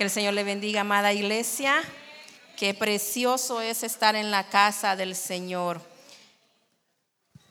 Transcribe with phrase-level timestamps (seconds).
[0.00, 1.74] Que el Señor le bendiga, amada iglesia.
[2.56, 5.82] Qué precioso es estar en la casa del Señor.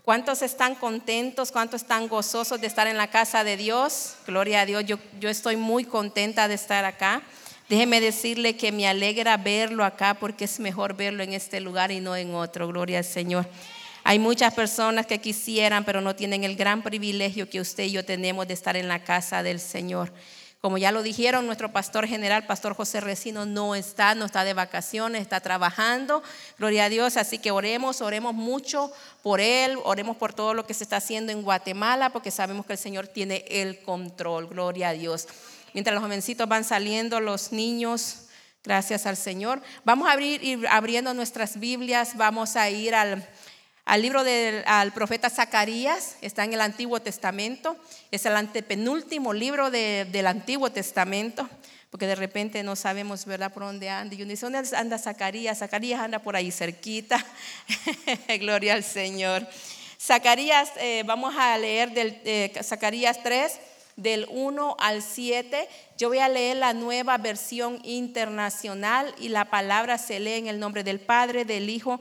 [0.02, 1.52] ¿Cuántos están contentos?
[1.52, 4.16] ¿Cuántos están gozosos de estar en la casa de Dios?
[4.26, 4.84] Gloria a Dios.
[4.84, 7.22] Yo, yo estoy muy contenta de estar acá.
[7.70, 12.00] Déjeme decirle que me alegra verlo acá porque es mejor verlo en este lugar y
[12.00, 12.68] no en otro.
[12.68, 13.48] Gloria al Señor.
[14.04, 18.04] Hay muchas personas que quisieran, pero no tienen el gran privilegio que usted y yo
[18.04, 20.12] tenemos de estar en la casa del Señor.
[20.62, 24.54] Como ya lo dijeron, nuestro pastor general, Pastor José Recino, no está, no está de
[24.54, 26.22] vacaciones, está trabajando.
[26.58, 27.16] Gloria a Dios.
[27.16, 28.92] Así que oremos, oremos mucho
[29.24, 32.74] por él, oremos por todo lo que se está haciendo en Guatemala, porque sabemos que
[32.74, 34.48] el Señor tiene el control.
[34.48, 35.30] Gloria a Dios.
[35.74, 38.28] Mientras los jovencitos van saliendo, los niños,
[38.62, 39.62] gracias al Señor.
[39.86, 43.26] Vamos a abrir ir abriendo nuestras Biblias, vamos a ir al
[43.90, 47.76] al libro del profeta Zacarías, está en el Antiguo Testamento,
[48.12, 51.50] es el antepenúltimo libro del Antiguo Testamento,
[51.90, 54.14] porque de repente no sabemos, ¿verdad?, por dónde anda.
[54.14, 55.58] Y uno dice, ¿dónde anda Zacarías?
[55.58, 57.26] Zacarías anda por ahí cerquita.
[58.40, 59.48] Gloria al Señor.
[60.00, 63.60] Zacarías, eh, vamos a leer eh, Zacarías 3,
[63.96, 65.68] del 1 al 7.
[65.98, 70.60] Yo voy a leer la nueva versión internacional y la palabra se lee en el
[70.60, 72.00] nombre del Padre, del Hijo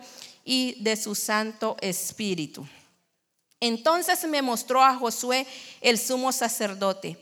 [0.48, 2.66] y de su Santo Espíritu.
[3.60, 5.46] Entonces me mostró a Josué
[5.82, 7.18] el sumo sacerdote,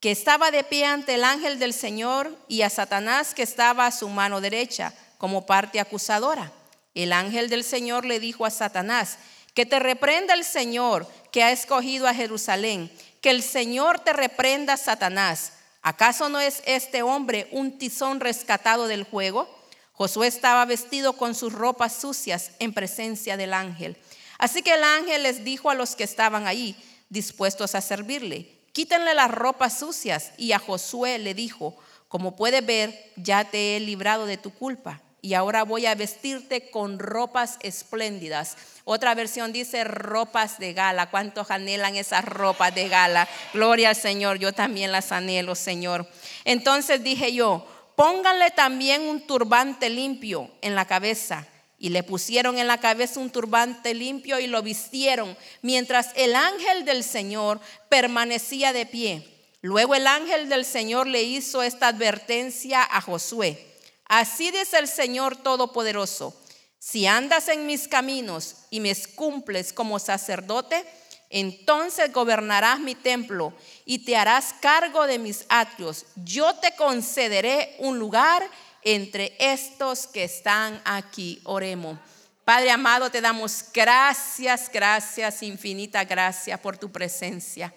[0.00, 3.92] que estaba de pie ante el ángel del Señor, y a Satanás que estaba a
[3.92, 6.50] su mano derecha, como parte acusadora.
[6.94, 9.18] El ángel del Señor le dijo a Satanás,
[9.54, 14.76] que te reprenda el Señor que ha escogido a Jerusalén, que el Señor te reprenda,
[14.76, 15.52] Satanás.
[15.80, 19.48] ¿Acaso no es este hombre un tizón rescatado del juego?
[19.94, 23.96] Josué estaba vestido con sus ropas sucias en presencia del ángel.
[24.38, 26.76] Así que el ángel les dijo a los que estaban ahí,
[27.08, 30.32] dispuestos a servirle, quítenle las ropas sucias.
[30.36, 31.76] Y a Josué le dijo,
[32.08, 35.00] como puedes ver, ya te he librado de tu culpa.
[35.22, 38.56] Y ahora voy a vestirte con ropas espléndidas.
[38.84, 41.08] Otra versión dice ropas de gala.
[41.08, 43.26] ¿Cuántos anhelan esas ropas de gala?
[43.54, 44.38] Gloria al Señor.
[44.38, 46.06] Yo también las anhelo, Señor.
[46.44, 47.66] Entonces dije yo,
[47.96, 51.46] pónganle también un turbante limpio en la cabeza.
[51.78, 56.84] Y le pusieron en la cabeza un turbante limpio y lo vistieron, mientras el ángel
[56.84, 59.28] del Señor permanecía de pie.
[59.60, 63.66] Luego el ángel del Señor le hizo esta advertencia a Josué.
[64.06, 66.38] Así dice el Señor Todopoderoso,
[66.78, 70.84] si andas en mis caminos y me cumples como sacerdote,
[71.34, 73.52] entonces gobernarás mi templo
[73.84, 76.06] y te harás cargo de mis atrios.
[76.14, 78.48] Yo te concederé un lugar
[78.82, 81.40] entre estos que están aquí.
[81.42, 81.98] Oremos.
[82.44, 87.74] Padre amado, te damos gracias, gracias, infinita gracias por tu presencia.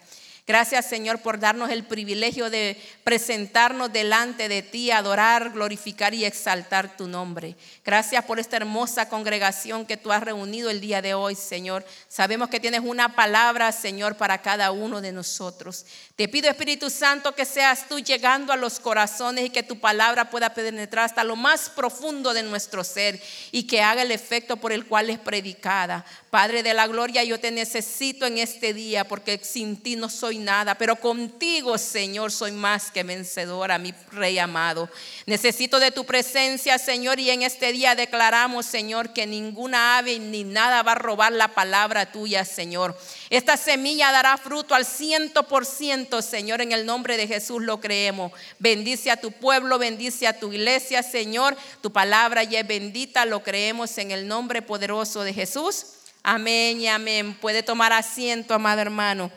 [0.47, 6.95] Gracias Señor por darnos el privilegio de presentarnos delante de ti, adorar, glorificar y exaltar
[6.95, 7.57] tu nombre.
[7.83, 11.85] Gracias por esta hermosa congregación que tú has reunido el día de hoy, Señor.
[12.07, 15.85] Sabemos que tienes una palabra, Señor, para cada uno de nosotros.
[16.15, 20.29] Te pido, Espíritu Santo, que seas tú llegando a los corazones y que tu palabra
[20.29, 23.21] pueda penetrar hasta lo más profundo de nuestro ser
[23.51, 26.05] y que haga el efecto por el cual es predicada.
[26.29, 30.36] Padre de la gloria, yo te necesito en este día porque sin ti no soy
[30.37, 34.89] nada, pero contigo, Señor, soy más que vencedora, mi Rey amado.
[35.25, 40.43] Necesito de tu presencia, Señor, y en este día declaramos, Señor, que ninguna ave ni
[40.43, 42.97] nada va a robar la palabra tuya, Señor.
[43.29, 47.79] Esta semilla dará fruto al ciento por ciento, Señor, en el nombre de Jesús lo
[47.79, 48.31] creemos.
[48.59, 51.57] Bendice a tu pueblo, bendice a tu iglesia, Señor.
[51.81, 55.85] Tu palabra ya es bendita, lo creemos en el nombre poderoso de Jesús.
[56.23, 57.35] Amén y amén.
[57.39, 59.31] Puede tomar asiento, amado hermano.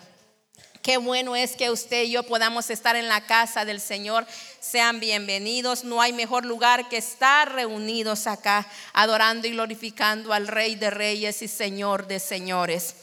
[0.83, 4.27] Qué bueno es que usted y yo podamos estar en la casa del Señor.
[4.61, 5.85] Sean bienvenidos.
[5.85, 11.43] No hay mejor lugar que estar reunidos acá, adorando y glorificando al Rey de Reyes
[11.43, 12.95] y Señor de Señores.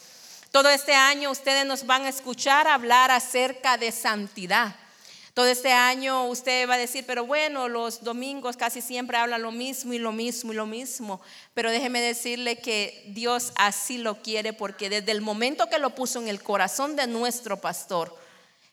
[0.51, 4.75] Todo este año ustedes nos van a escuchar hablar acerca de santidad.
[5.37, 9.51] Todo este año usted va a decir, pero bueno, los domingos casi siempre habla lo
[9.51, 11.21] mismo y lo mismo y lo mismo.
[11.53, 16.19] Pero déjeme decirle que Dios así lo quiere porque desde el momento que lo puso
[16.19, 18.17] en el corazón de nuestro pastor,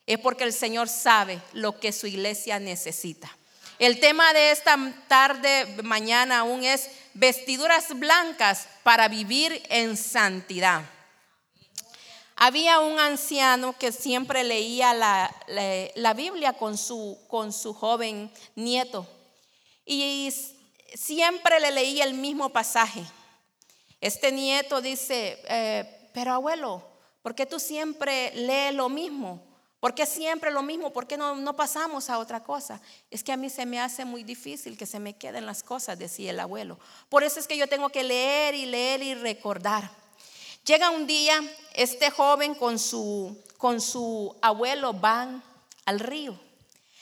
[0.06, 3.30] es porque el Señor sabe lo que su iglesia necesita.
[3.78, 10.80] El tema de esta tarde, mañana aún es vestiduras blancas para vivir en santidad.
[12.36, 19.06] Había un anciano que siempre leía la, Biblia con su, con su joven nieto
[19.86, 20.32] y
[20.94, 23.04] siempre le leía el mismo pasaje.
[24.00, 26.82] Este nieto dice, eh, pero abuelo,
[27.22, 29.42] ¿por qué tú siempre lees lo mismo?
[29.78, 30.92] ¿Por qué siempre lo mismo?
[30.92, 32.80] ¿Por qué no, no pasamos a otra cosa?
[33.10, 35.98] Es que a mí se me hace muy difícil que se me queden las cosas,
[35.98, 36.78] decía el abuelo.
[37.08, 39.90] Por eso es que yo tengo que leer y leer y recordar.
[40.64, 41.42] Llega un día,
[41.74, 45.42] este joven con su, con su abuelo van
[45.84, 46.40] al río.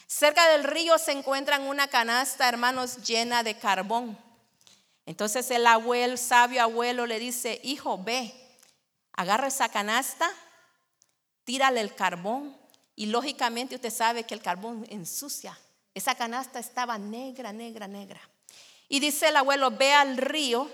[0.09, 4.19] Cerca del río se encuentran una canasta, hermanos, llena de carbón.
[5.07, 8.35] Entonces el abuelo, sabio abuelo, le dice, hijo, ve,
[9.13, 10.29] agarra esa canasta,
[11.45, 12.57] tírale el carbón
[12.97, 15.57] y lógicamente usted sabe que el carbón ensucia.
[15.95, 18.21] Esa canasta estaba negra, negra, negra.
[18.89, 20.69] Y dice el abuelo, ve al río,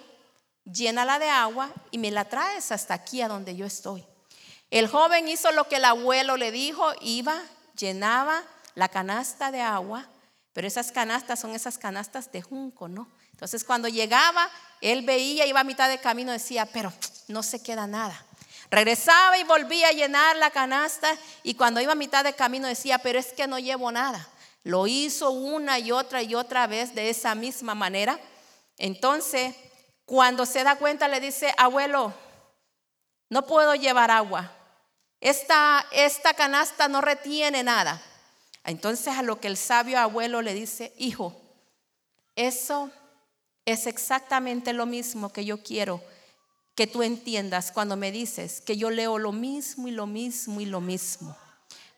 [0.73, 4.05] llénala de agua y me la traes hasta aquí a donde yo estoy.
[4.70, 7.41] El joven hizo lo que el abuelo le dijo, iba,
[7.76, 8.43] llenaba
[8.75, 10.06] la canasta de agua,
[10.53, 13.09] pero esas canastas son esas canastas de junco, ¿no?
[13.32, 14.50] Entonces cuando llegaba,
[14.81, 16.93] él veía, iba a mitad de camino, decía, pero
[17.29, 18.25] no se queda nada.
[18.71, 22.99] Regresaba y volvía a llenar la canasta y cuando iba a mitad de camino decía,
[22.99, 24.29] pero es que no llevo nada.
[24.64, 28.19] Lo hizo una y otra y otra vez de esa misma manera.
[28.76, 29.55] Entonces,
[30.09, 32.15] cuando se da cuenta le dice, abuelo,
[33.29, 34.51] no puedo llevar agua.
[35.21, 38.01] Esta, esta canasta no retiene nada.
[38.65, 41.39] Entonces a lo que el sabio abuelo le dice, hijo,
[42.37, 42.91] eso
[43.67, 46.03] es exactamente lo mismo que yo quiero
[46.75, 50.65] que tú entiendas cuando me dices que yo leo lo mismo y lo mismo y
[50.65, 51.37] lo mismo.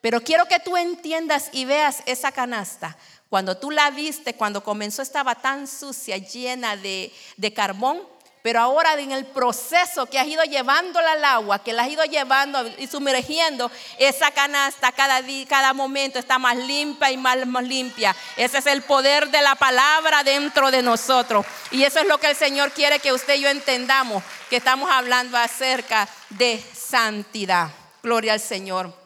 [0.01, 2.97] Pero quiero que tú entiendas y veas esa canasta.
[3.31, 8.03] Cuando tú la viste, cuando comenzó estaba tan sucia, llena de, de carbón,
[8.43, 12.05] pero ahora en el proceso que has ido llevándola al agua, que la has ido
[12.05, 17.63] llevando y sumergiendo, esa canasta cada día, cada momento está más limpia y más, más
[17.63, 18.17] limpia.
[18.37, 21.47] Ese es el poder de la palabra dentro de nosotros.
[21.71, 24.91] Y eso es lo que el Señor quiere que usted y yo entendamos, que estamos
[24.91, 27.69] hablando acerca de santidad.
[28.03, 28.99] Gloria al Señor.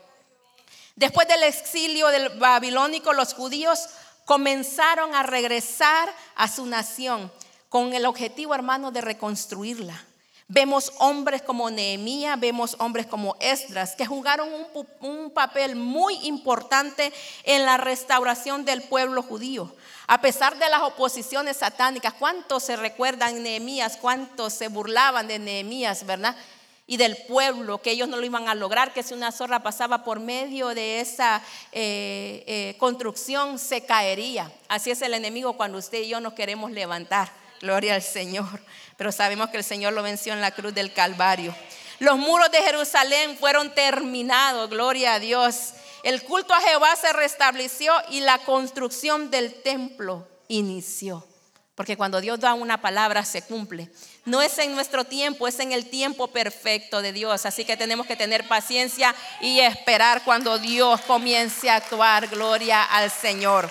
[0.97, 3.89] Después del exilio del babilónico, los judíos
[4.25, 7.31] comenzaron a regresar a su nación
[7.69, 10.01] con el objetivo, hermano, de reconstruirla.
[10.47, 17.13] Vemos hombres como Nehemías, vemos hombres como Esdras, que jugaron un, un, papel muy importante
[17.45, 19.75] en la restauración del pueblo judío.
[20.07, 23.97] A pesar de las oposiciones satánicas, ¿cuántos se recuerdan Nehemías?
[23.97, 26.37] ¿Cuántos se burlaban de Nehemías, verdad?
[26.87, 30.05] Y del pueblo, que ellos no lo iban a lograr, que si una zorra pasaba
[30.05, 31.43] por medio de esa
[31.73, 34.53] eh, eh, construcción se caería.
[34.69, 37.31] Así es el enemigo cuando usted y yo nos queremos levantar.
[37.61, 38.61] Gloria al Señor.
[38.99, 41.55] Pero sabemos que el Señor lo venció en la cruz del Calvario.
[41.99, 45.73] Los muros de Jerusalén fueron terminados, gloria a Dios.
[46.03, 51.27] El culto a Jehová se restableció y la construcción del templo inició.
[51.75, 53.91] Porque cuando Dios da una palabra se cumple.
[54.25, 57.47] No es en nuestro tiempo, es en el tiempo perfecto de Dios.
[57.47, 62.29] Así que tenemos que tener paciencia y esperar cuando Dios comience a actuar.
[62.29, 63.69] Gloria al Señor.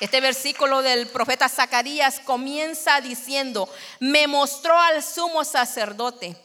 [0.00, 3.68] Este versículo del profeta Zacarías comienza diciendo,
[4.00, 6.36] me mostró al sumo sacerdote.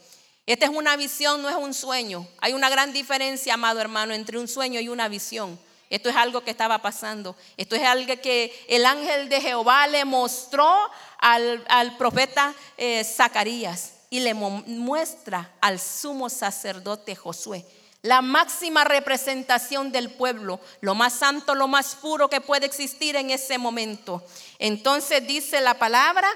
[0.45, 2.27] Esta es una visión, no es un sueño.
[2.39, 5.59] Hay una gran diferencia, amado hermano, entre un sueño y una visión.
[5.91, 7.35] Esto es algo que estaba pasando.
[7.57, 10.73] Esto es algo que el ángel de Jehová le mostró
[11.19, 17.65] al, profeta eh, Zacarías y le muestra al sumo sacerdote Josué
[18.03, 23.29] la máxima representación del pueblo, lo más santo, lo más puro que puede existir en
[23.29, 24.23] ese momento.
[24.57, 26.27] Entonces dice la palabra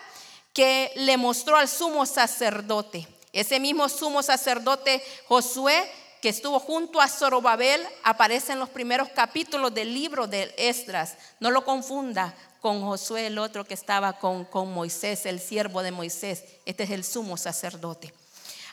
[0.53, 3.07] que le mostró al sumo sacerdote.
[3.33, 5.91] Ese mismo sumo sacerdote Josué
[6.25, 11.17] que estuvo junto a Zorobabel aparece en los primeros capítulos del libro de Esdras.
[11.39, 15.91] No lo confunda con Josué, el otro que estaba con, con Moisés, el siervo de
[15.91, 16.44] Moisés.
[16.65, 18.12] Este es el sumo sacerdote.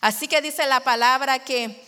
[0.00, 1.84] Así que dice la palabra que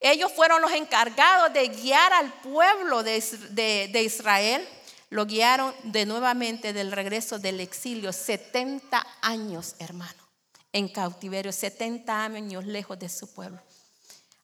[0.00, 4.66] ellos fueron los encargados de guiar al pueblo de, Israel.
[5.10, 8.10] Lo guiaron de nuevamente del regreso del exilio.
[8.10, 10.26] 70 años, hermano,
[10.72, 11.52] en cautiverio.
[11.52, 13.60] 70 años lejos de su pueblo.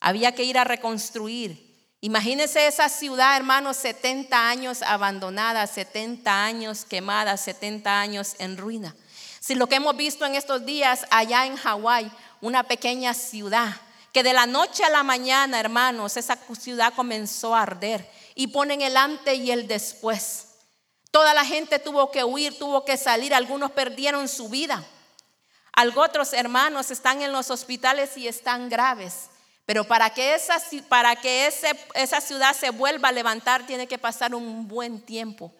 [0.00, 1.68] Había que ir a reconstruir.
[2.00, 8.96] Imagínense esa ciudad, hermano, 70 años abandonada, 70 años quemada, 70 años en ruina.
[9.38, 13.76] Si lo que hemos visto en estos días allá en Hawái, una pequeña ciudad
[14.12, 18.80] que de la noche a la mañana, hermanos, esa ciudad comenzó a arder y ponen
[18.82, 20.46] el antes y el después.
[21.10, 24.84] Toda la gente tuvo que huir, tuvo que salir, algunos perdieron su vida.
[25.96, 29.30] Otros hermanos están en los hospitales y están graves.
[29.70, 31.46] Pero para que, esa, para que
[31.94, 35.52] esa ciudad se vuelva a levantar tiene que pasar un buen tiempo.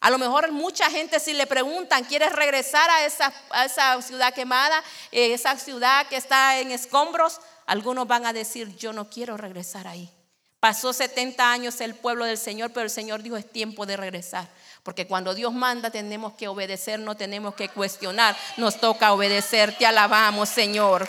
[0.00, 4.34] A lo mejor mucha gente si le preguntan, ¿quieres regresar a esa, a esa ciudad
[4.34, 7.40] quemada, eh, esa ciudad que está en escombros?
[7.64, 10.10] Algunos van a decir, yo no quiero regresar ahí,
[10.58, 14.48] Pasó 70 años el pueblo del Señor, pero el Señor dijo, es tiempo de regresar.
[14.82, 19.76] Porque cuando Dios manda tenemos que obedecer, no tenemos que cuestionar, nos toca obedecer.
[19.78, 21.08] Te alabamos, Señor.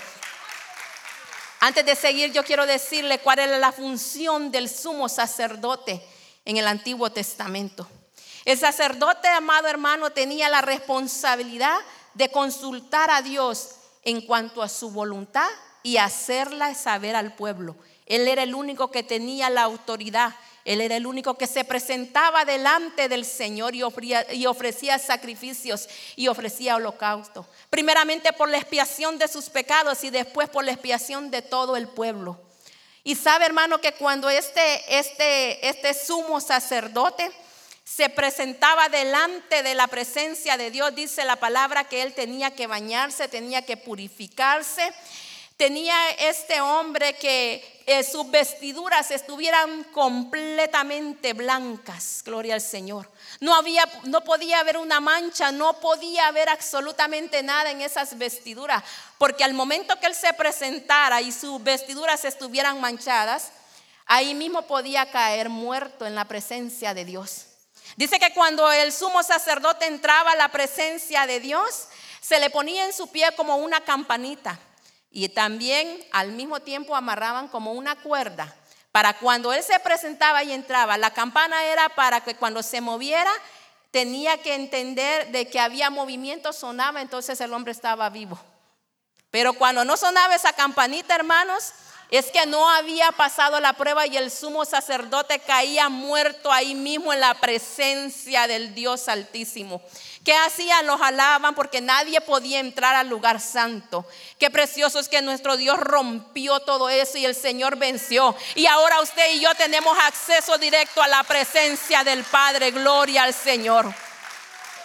[1.66, 6.06] Antes de seguir, yo quiero decirle cuál era la función del sumo sacerdote
[6.44, 7.88] en el Antiguo Testamento.
[8.44, 11.78] El sacerdote, amado hermano, tenía la responsabilidad
[12.16, 15.48] de consultar a Dios en cuanto a su voluntad
[15.84, 17.78] y hacerla saber al pueblo.
[18.08, 20.36] Él era el único que tenía la autoridad.
[20.66, 26.78] Él era el único que se presentaba delante del Señor y ofrecía, sacrificios y ofrecía
[26.78, 27.46] holocausto.
[27.70, 31.88] Primeramente por la expiación de sus pecados y después por la expiación de todo el
[31.90, 32.40] pueblo.
[33.04, 37.30] Y sabe hermano que cuando este, este, este sumo sacerdote
[37.84, 42.66] se presentaba delante de la presencia de Dios, dice la palabra que él tenía que
[42.66, 44.94] bañarse, tenía que purificarse.
[45.64, 53.10] Tenía este hombre que eh, sus vestiduras estuvieran completamente blancas, gloria al Señor.
[53.40, 58.84] No había no podía haber una mancha, no podía haber absolutamente nada en esas vestiduras,
[59.18, 63.54] porque al momento que él se presentara y sus vestiduras estuvieran manchadas,
[64.06, 67.46] ahí mismo podía caer muerto en la presencia de Dios.
[67.96, 71.88] Dice que cuando el sumo sacerdote entraba a la presencia de Dios,
[72.20, 74.60] se le ponía en su pie como una campanita
[75.16, 78.54] y también al mismo tiempo amarraban como una cuerda
[78.92, 80.98] para cuando él se presentaba y entraba.
[80.98, 83.32] La campana era para que cuando se moviera
[83.92, 88.40] tenía que entender de que había movimiento, sonaba, entonces el hombre estaba vivo.
[89.30, 91.74] Pero cuando no sonaba esa campanita, hermanos,
[92.14, 97.12] es que no había pasado la prueba y el sumo sacerdote caía muerto ahí mismo
[97.12, 99.82] en la presencia del Dios Altísimo.
[100.24, 100.86] ¿Qué hacían?
[100.86, 104.06] Los alaban porque nadie podía entrar al lugar santo.
[104.38, 108.36] Qué precioso es que nuestro Dios rompió todo eso y el Señor venció.
[108.54, 112.70] Y ahora usted y yo tenemos acceso directo a la presencia del Padre.
[112.70, 113.92] Gloria al Señor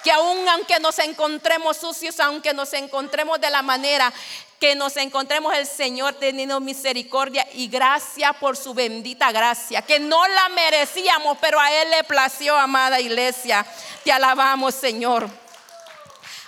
[0.02, 4.12] que aun aunque nos encontremos sucios, aunque nos encontremos de la manera
[4.58, 10.26] que nos encontremos el Señor teniendo misericordia y gracia por su bendita gracia, que no
[10.26, 13.64] la merecíamos, pero a Él le plació, amada iglesia.
[14.02, 15.28] Te alabamos, Señor.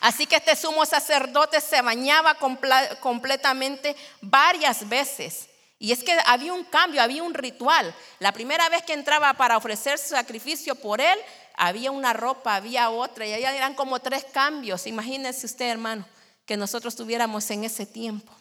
[0.00, 2.36] Así que este sumo sacerdote se bañaba
[3.00, 5.48] completamente varias veces.
[5.78, 7.94] Y es que había un cambio, había un ritual.
[8.18, 11.18] La primera vez que entraba para ofrecer su sacrificio por él,
[11.54, 14.86] había una ropa, había otra, y allá eran como tres cambios.
[14.86, 16.06] Imagínense usted, hermano
[16.50, 18.32] que nosotros tuviéramos en ese tiempo.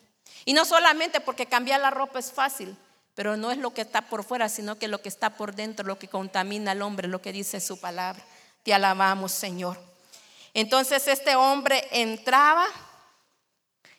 [0.44, 2.76] Y no solamente porque cambiar la ropa es fácil,
[3.14, 5.86] pero no es lo que está por fuera, sino que lo que está por dentro,
[5.86, 8.26] lo que contamina al hombre, lo que dice su palabra.
[8.64, 9.80] Te alabamos, Señor.
[10.56, 12.66] Entonces este hombre entraba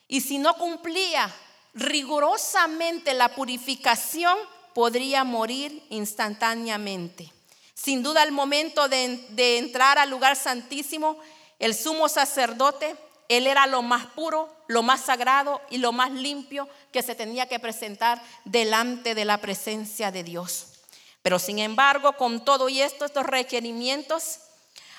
[0.09, 1.33] y si no cumplía
[1.73, 4.37] rigurosamente la purificación,
[4.75, 7.33] podría morir instantáneamente.
[7.75, 11.17] Sin duda, al momento de, de entrar al lugar santísimo,
[11.61, 12.97] el sumo sacerdote
[13.31, 17.47] él era lo más puro, lo más sagrado y lo más limpio que se tenía
[17.47, 20.81] que presentar delante de la presencia de Dios.
[21.23, 24.41] Pero sin embargo, con todo y esto, estos requerimientos,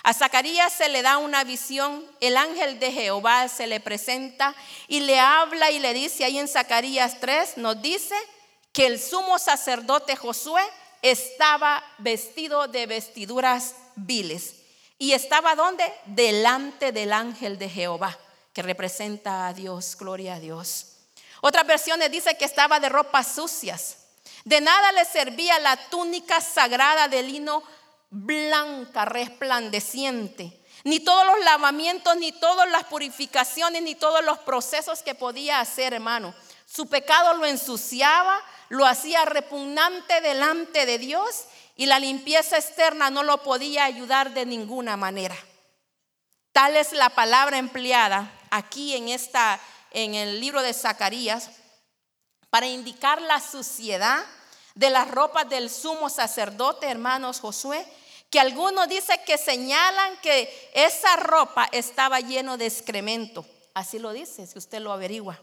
[0.03, 4.55] a Zacarías se le da una visión, el ángel de Jehová se le presenta
[4.87, 8.15] y le habla y le dice ahí en Zacarías 3, nos dice
[8.71, 10.63] que el sumo sacerdote Josué
[11.01, 14.60] estaba vestido de vestiduras viles.
[15.01, 15.91] ¿Y estaba donde?
[16.05, 18.15] Delante del ángel de Jehová,
[18.53, 20.97] que representa a Dios, gloria a Dios.
[21.41, 23.97] Otras versiones dice que estaba de ropas sucias.
[24.45, 27.63] De nada le servía la túnica sagrada de lino
[28.11, 30.61] blanca, resplandeciente.
[30.83, 35.95] Ni todos los lavamientos, ni todas las purificaciones, ni todos los procesos que podía hacer,
[35.95, 36.31] hermano.
[36.67, 38.39] Su pecado lo ensuciaba,
[38.69, 44.45] lo hacía repugnante delante de Dios y la limpieza externa no lo podía ayudar de
[44.45, 45.37] ninguna manera.
[46.51, 49.59] Tal es la palabra empleada aquí en esta
[49.91, 51.49] en el libro de Zacarías
[52.49, 54.23] para indicar la suciedad
[54.75, 57.85] de las ropas del sumo sacerdote, hermanos Josué,
[58.29, 63.45] que algunos dicen que señalan que esa ropa estaba lleno de excremento.
[63.73, 65.39] Así lo dice, si usted lo averigua.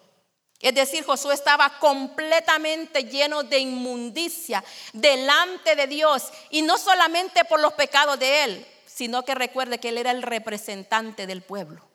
[0.60, 7.60] Es decir, Josué estaba completamente lleno de inmundicia delante de Dios y no solamente por
[7.60, 11.86] los pecados de él, sino que recuerde que él era el representante del pueblo.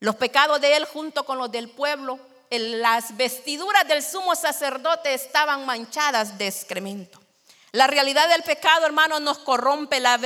[0.00, 2.18] Los pecados de él junto con los del pueblo,
[2.50, 7.22] las vestiduras del sumo sacerdote estaban manchadas de excremento.
[7.70, 10.16] La realidad del pecado, hermano, nos corrompe, la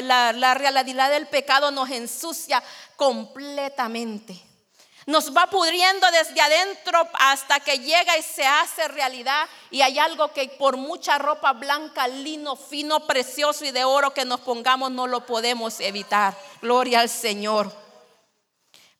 [0.54, 2.62] realidad del pecado nos ensucia
[2.96, 4.45] completamente.
[5.06, 9.48] Nos va pudriendo desde adentro hasta que llega y se hace realidad.
[9.70, 14.24] Y hay algo que por mucha ropa blanca, lino, fino, precioso y de oro que
[14.24, 16.36] nos pongamos no lo podemos evitar.
[16.60, 17.72] Gloria al Señor.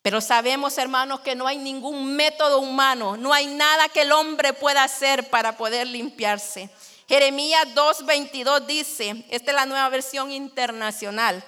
[0.01, 4.53] Pero sabemos, hermanos, que no hay ningún método humano, no hay nada que el hombre
[4.53, 6.69] pueda hacer para poder limpiarse.
[7.09, 11.43] Jeremías 2.22 dice, esta es la nueva versión internacional,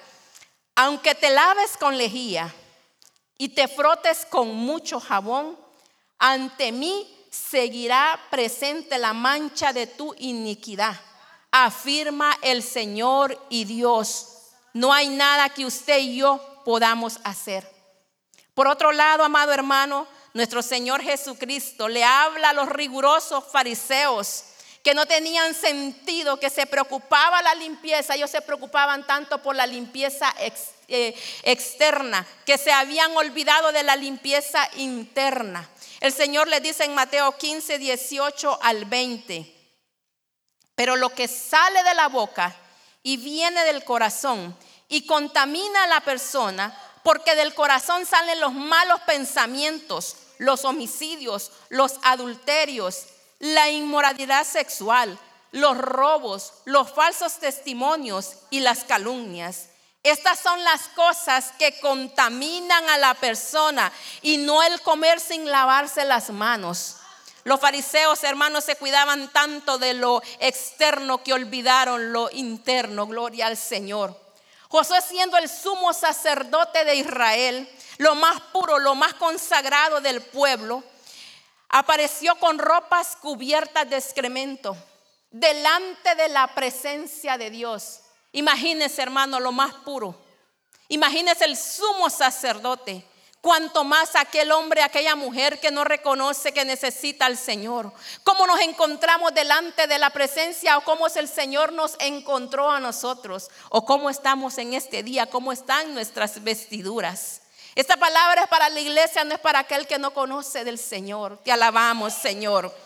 [0.74, 2.54] aunque te laves con lejía
[3.40, 5.58] y te frotes con mucho jabón,
[6.18, 10.94] ante mí seguirá presente la mancha de tu iniquidad,
[11.50, 14.50] afirma el Señor y Dios.
[14.74, 17.66] No hay nada que usted y yo podamos hacer.
[18.52, 24.44] Por otro lado, amado hermano, nuestro Señor Jesucristo le habla a los rigurosos fariseos
[24.82, 29.66] que no tenían sentido, que se preocupaba la limpieza, ellos se preocupaban tanto por la
[29.66, 30.30] limpieza
[30.90, 35.68] eh, externa, que se habían olvidado de la limpieza interna.
[36.00, 39.54] El Señor le dice en Mateo 15, 18 al 20,
[40.74, 42.56] pero lo que sale de la boca
[43.02, 44.56] y viene del corazón
[44.88, 51.94] y contamina a la persona, porque del corazón salen los malos pensamientos, los homicidios, los
[52.02, 53.06] adulterios,
[53.38, 55.18] la inmoralidad sexual,
[55.52, 59.69] los robos, los falsos testimonios y las calumnias.
[60.02, 63.92] Estas son las cosas que contaminan a la persona
[64.22, 66.96] y no el comer sin lavarse las manos.
[67.44, 73.06] Los fariseos, hermanos, se cuidaban tanto de lo externo que olvidaron lo interno.
[73.06, 74.18] Gloria al Señor.
[74.68, 80.82] Josué siendo el sumo sacerdote de Israel, lo más puro, lo más consagrado del pueblo,
[81.68, 84.76] apareció con ropas cubiertas de excremento
[85.30, 88.00] delante de la presencia de Dios.
[88.32, 90.14] Imagínese, hermano, lo más puro.
[90.88, 93.04] Imagínese el sumo sacerdote
[93.40, 97.90] Cuanto más aquel hombre, aquella mujer que no reconoce que necesita al Señor.
[98.22, 102.80] ¿Cómo nos encontramos delante de la presencia o cómo es el Señor nos encontró a
[102.80, 103.48] nosotros?
[103.70, 105.24] ¿O cómo estamos en este día?
[105.24, 107.40] ¿Cómo están nuestras vestiduras?
[107.74, 111.38] Esta palabra es para la iglesia, no es para aquel que no conoce del Señor.
[111.42, 112.76] Te alabamos, Señor.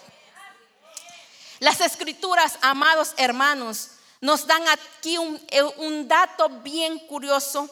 [1.59, 3.90] Las escrituras, amados hermanos,
[4.25, 5.39] nos dan aquí un,
[5.77, 7.69] un dato bien curioso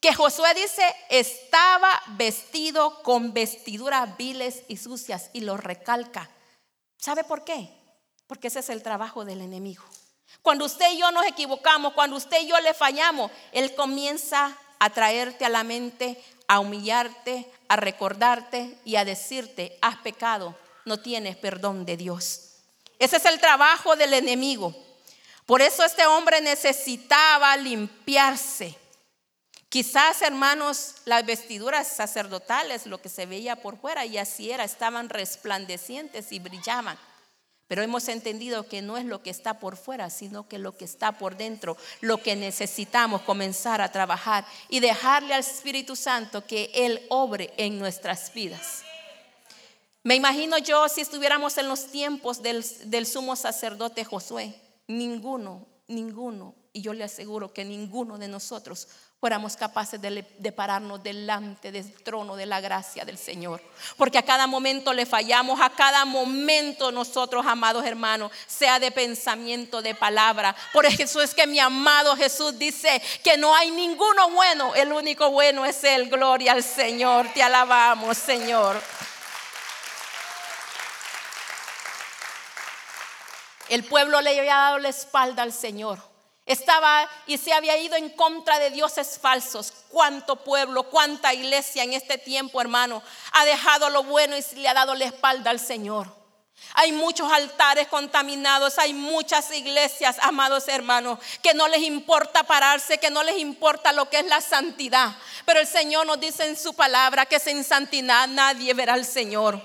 [0.00, 6.28] que Josué dice, estaba vestido con vestiduras viles y sucias y lo recalca.
[6.98, 7.70] ¿Sabe por qué?
[8.26, 9.82] Porque ese es el trabajo del enemigo.
[10.42, 14.90] Cuando usted y yo nos equivocamos, cuando usted y yo le fallamos, Él comienza a
[14.90, 21.38] traerte a la mente, a humillarte, a recordarte y a decirte, has pecado, no tienes
[21.38, 22.58] perdón de Dios.
[22.98, 24.83] Ese es el trabajo del enemigo.
[25.46, 28.78] Por eso este hombre necesitaba limpiarse.
[29.68, 35.08] Quizás, hermanos, las vestiduras sacerdotales, lo que se veía por fuera y así era, estaban
[35.08, 36.96] resplandecientes y brillaban.
[37.66, 40.84] Pero hemos entendido que no es lo que está por fuera, sino que lo que
[40.84, 46.70] está por dentro, lo que necesitamos comenzar a trabajar y dejarle al Espíritu Santo que
[46.72, 48.82] Él obre en nuestras vidas.
[50.04, 54.54] Me imagino yo si estuviéramos en los tiempos del, del sumo sacerdote Josué,
[54.86, 58.88] ninguno, ninguno, y yo le aseguro que ninguno de nosotros
[59.24, 63.62] fuéramos capaces de, pararnos delante del trono de la gracia del Señor.
[63.96, 69.80] Porque a cada momento le fallamos, a cada momento nosotros, amados hermanos, sea de pensamiento,
[69.80, 70.54] de palabra.
[70.74, 75.30] Por eso es que mi amado Jesús dice que no hay ninguno bueno, el único
[75.30, 76.10] bueno es Él.
[76.10, 78.78] Gloria al Señor, te alabamos, Señor.
[83.74, 85.98] El pueblo le había dado la espalda al Señor.
[86.46, 89.72] Estaba y se había ido en contra de dioses falsos.
[89.88, 94.74] Cuánto pueblo, cuánta iglesia en este tiempo, hermano, ha dejado lo bueno y le ha
[94.74, 96.06] dado la espalda al Señor.
[96.74, 103.10] Hay muchos altares contaminados, hay muchas iglesias, amados hermanos, que no les importa pararse, que
[103.10, 105.16] no les importa lo que es la santidad.
[105.44, 109.60] Pero el Señor nos dice en su palabra que sin santidad nadie verá al Señor.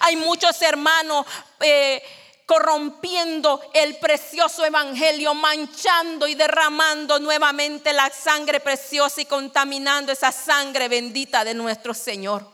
[0.00, 1.26] Hay muchos hermanos
[1.60, 2.02] eh,
[2.46, 10.88] corrompiendo el precioso evangelio, manchando y derramando nuevamente la sangre preciosa y contaminando esa sangre
[10.88, 12.46] bendita de nuestro Señor.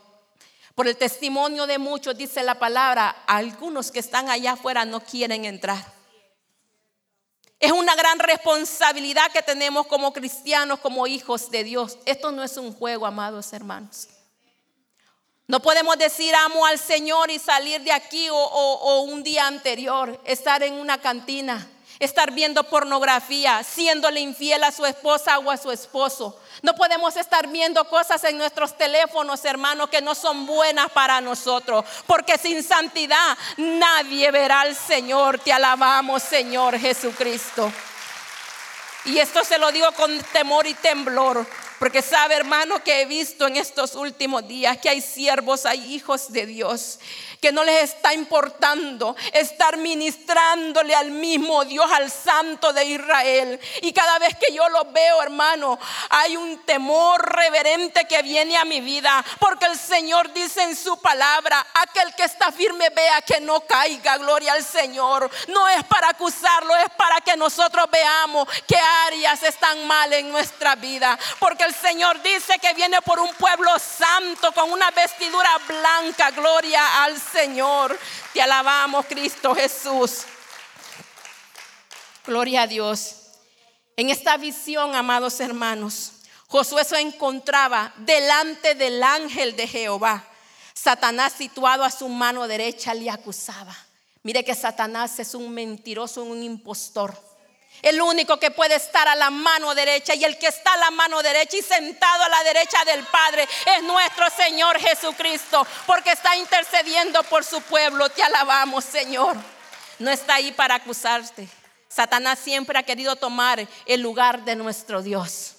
[0.75, 5.45] Por el testimonio de muchos, dice la palabra, algunos que están allá afuera no quieren
[5.45, 5.85] entrar.
[7.59, 11.99] Es una gran responsabilidad que tenemos como cristianos, como hijos de Dios.
[12.07, 14.07] Esto no es un juego, amados hermanos.
[15.49, 20.63] No podemos decir amo al Señor y salir de aquí o, un día anterior, estar
[20.63, 21.67] en una cantina,
[21.99, 26.39] estar viendo pornografía, siéndole infiel a su esposa o a su esposo.
[26.61, 31.83] No podemos estar viendo cosas en nuestros teléfonos, hermanos, que no son buenas para nosotros.
[32.07, 35.39] Porque sin santidad nadie verá al Señor.
[35.39, 37.73] Te alabamos, Señor Jesucristo.
[39.07, 41.47] Y esto se lo digo con temor y temblor.
[41.79, 46.33] Porque sabe, hermano, que he visto en estos últimos días que hay siervos, hay hijos
[46.33, 46.99] de Dios
[47.41, 53.61] que no les está importando estar ministrándole al mismo Dios, al Santo de Israel.
[53.83, 55.79] Y cada vez que yo lo veo, hermano,
[56.11, 61.01] hay un temor reverente que viene a mi vida, porque el Señor dice en su
[61.01, 65.31] palabra, aquel que está firme vea que no caiga, gloria al Señor.
[65.49, 70.75] No es para acusarlo, es para que nosotros veamos qué áreas están mal en nuestra
[70.75, 76.31] vida, porque el Señor dice que viene por un pueblo santo con una vestidura blanca,
[76.31, 77.28] gloria al Señor.
[78.33, 80.23] Te alabamos, Cristo Jesús.
[82.27, 83.17] Gloria a Dios.
[83.97, 86.13] En esta visión, amados hermanos,
[86.47, 90.25] Josué se encontraba delante del ángel de Jehová.
[90.73, 93.77] Satanás situado a su mano derecha le acusaba.
[94.23, 97.15] Mire que Satanás es un mentiroso, un impostor.
[97.83, 100.91] El único que puede estar a la mano derecha y el que está a la
[100.91, 106.37] mano derecha y sentado a la derecha del Padre es nuestro Señor Jesucristo, porque está
[106.37, 108.09] intercediendo por su pueblo.
[108.09, 109.37] Te alabamos, Señor.
[110.01, 111.49] No está ahí para acusarte.
[111.89, 115.55] Satanás siempre ha querido tomar el lugar de nuestro Dios.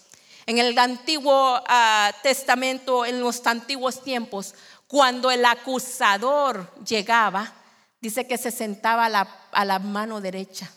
[0.46, 4.56] En el Antiguo ah, Testamento, en los antiguos tiempos,
[4.88, 7.54] cuando el acusador llegaba,
[8.02, 10.70] dice que se sentaba a la mano derecha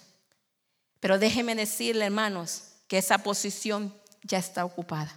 [1.02, 5.10] pero déjeme decirle, hermanos, que esa posición ya está ocupada.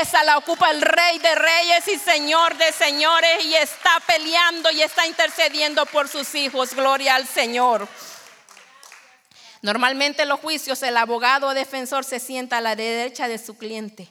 [0.00, 4.80] Esa la ocupa el rey de reyes y señor de señores y está peleando y
[4.80, 6.74] está intercediendo por sus hijos.
[6.74, 7.86] Gloria al Señor.
[9.60, 13.58] Normalmente en los juicios el abogado o defensor se sienta a la derecha de su
[13.58, 14.08] cliente.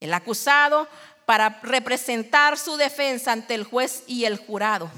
[0.00, 0.88] El acusado
[1.26, 4.90] para representar su defensa ante el juez y el jurado.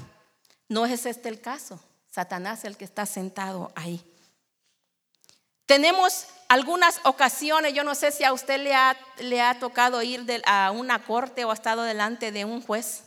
[0.69, 1.83] No es este el caso.
[2.09, 4.08] Satanás el que está sentado ahí.
[5.69, 8.73] Tenemos algunas ocasiones, yo no sé si a usted le
[9.39, 13.03] ha, tocado ir a una corte o ha estado delante de un juez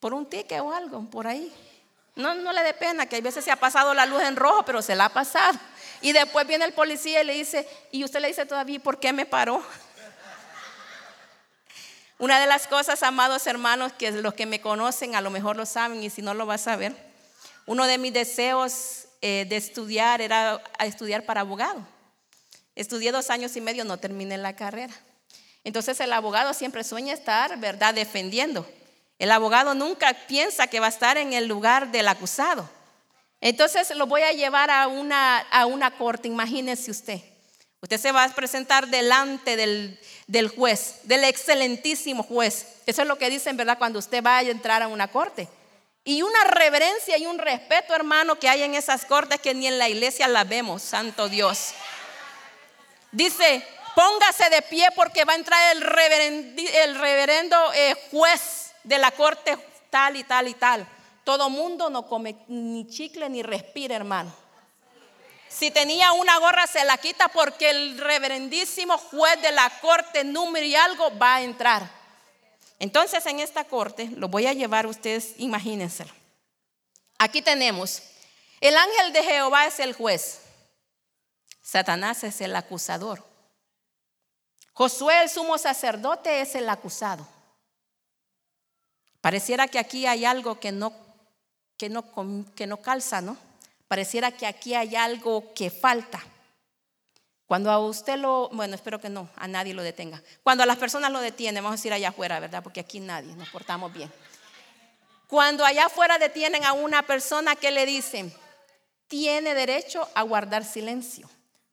[0.00, 1.54] por un ticket o algo, por ahí.
[2.16, 4.64] No, no le dé pena, que a veces se ha pasado la luz en rojo,
[4.64, 5.56] pero se la ha pasado.
[6.00, 9.12] Y después viene el policía y le dice, y usted le dice todavía, ¿por qué
[9.12, 9.62] me paró?
[12.18, 15.64] Una de las cosas, amados hermanos, que los que me conocen a lo mejor lo
[15.64, 16.92] saben y si no lo vas a saber,
[17.66, 21.86] uno de mis deseos eh, de estudiar era estudiar para abogado.
[22.74, 24.94] Estudié dos años y medio, no terminé la carrera.
[25.64, 28.66] Entonces el abogado siempre sueña estar, ¿verdad?, defendiendo.
[29.18, 32.68] El abogado nunca piensa que va a estar en el lugar del acusado.
[33.40, 37.20] Entonces lo voy a llevar a una, a una corte, imagínese usted.
[37.80, 42.66] Usted se va a presentar delante del, del juez, del excelentísimo juez.
[42.86, 45.48] Eso es lo que dicen, ¿verdad?, cuando usted va a entrar a una corte.
[46.08, 49.76] Y una reverencia y un respeto, hermano, que hay en esas cortes que ni en
[49.76, 51.74] la iglesia la vemos, santo Dios.
[53.10, 53.66] Dice,
[53.96, 55.80] póngase de pie porque va a entrar el,
[56.94, 59.58] reverendo eh, juez de la corte
[59.90, 60.86] tal y tal y tal.
[61.24, 64.32] Todo mundo no come ni chicle ni respira, hermano.
[65.48, 70.64] Si tenía una gorra se la quita porque el reverendísimo juez de la corte número
[70.64, 71.95] y algo va a entrar.
[72.78, 76.12] Entonces en esta corte, lo voy a llevar ustedes, imagínenselo.
[77.18, 78.02] Aquí tenemos,
[78.60, 80.40] el ángel de Jehová es el juez,
[81.62, 83.24] Satanás es el acusador,
[84.76, 87.26] Josué el sumo sacerdote es el acusado.
[89.22, 90.92] Pareciera que aquí hay algo que no,
[91.78, 92.04] que no,
[92.54, 93.38] que no calza, ¿no?
[93.88, 96.22] Pareciera que aquí hay algo que falta.
[97.46, 100.20] Cuando a usted lo, bueno, espero que no, a nadie lo detenga.
[100.42, 102.62] Cuando a las personas lo detienen, vamos a decir allá afuera, ¿verdad?
[102.62, 104.12] Porque aquí nadie, nos portamos bien.
[105.28, 108.34] Cuando allá afuera detienen a una persona, ¿qué le dicen?
[109.06, 111.30] Tiene derecho a guardar silencio.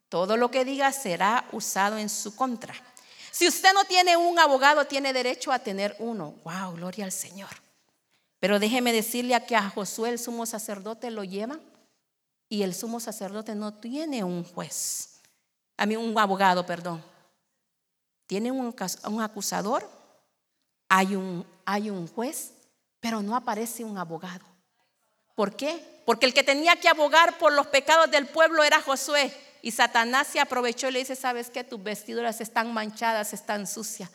[0.08, 2.74] Todo lo que diga será usado en su contra.
[3.32, 6.36] Si usted no tiene un abogado, tiene derecho a tener uno.
[6.44, 7.50] Wow, gloria al Señor.
[8.38, 11.58] Pero déjeme decirle a que a Josué el sumo sacerdote lo lleva
[12.48, 15.13] y el sumo sacerdote no tiene un juez
[15.76, 17.02] a mí un abogado, perdón.
[18.26, 18.74] Tiene un,
[19.08, 19.88] un acusador,
[20.88, 22.52] hay un, hay un juez,
[23.00, 24.44] pero no aparece un abogado.
[25.34, 26.02] ¿Por qué?
[26.06, 29.34] Porque el que tenía que abogar por los pecados del pueblo era Josué.
[29.62, 31.64] Y Satanás se aprovechó y le dice, ¿sabes qué?
[31.64, 34.10] Tus vestiduras están manchadas, están sucias.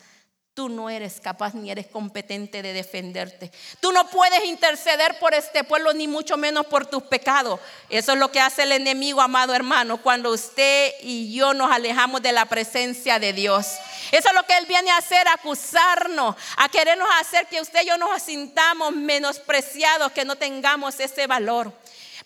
[0.60, 3.50] Tú no eres capaz ni eres competente de defenderte.
[3.80, 7.58] Tú no puedes interceder por este pueblo, ni mucho menos por tus pecados.
[7.88, 12.20] Eso es lo que hace el enemigo, amado hermano, cuando usted y yo nos alejamos
[12.20, 13.68] de la presencia de Dios.
[14.12, 17.86] Eso es lo que Él viene a hacer, acusarnos, a querernos hacer que usted y
[17.86, 21.72] yo nos sintamos menospreciados, que no tengamos ese valor.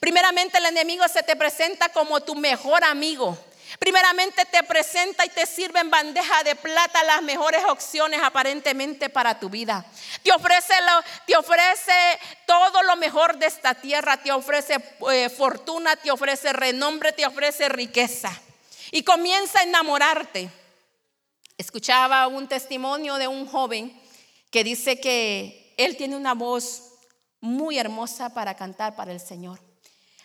[0.00, 3.38] Primeramente el enemigo se te presenta como tu mejor amigo.
[3.78, 9.38] Primeramente te presenta y te sirve en bandeja de plata las mejores opciones aparentemente para
[9.38, 9.84] tu vida.
[10.22, 10.74] Te ofrece,
[11.26, 11.92] te ofrece
[12.46, 14.76] todo lo mejor de esta tierra, te ofrece
[15.12, 18.30] eh, fortuna, te ofrece renombre, te ofrece riqueza.
[18.92, 20.50] Y comienza a enamorarte.
[21.58, 24.00] Escuchaba un testimonio de un joven
[24.50, 26.82] que dice que él tiene una voz
[27.40, 29.60] muy hermosa para cantar para el Señor,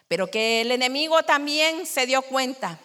[0.07, 2.79] pero que el enemigo también se dio cuenta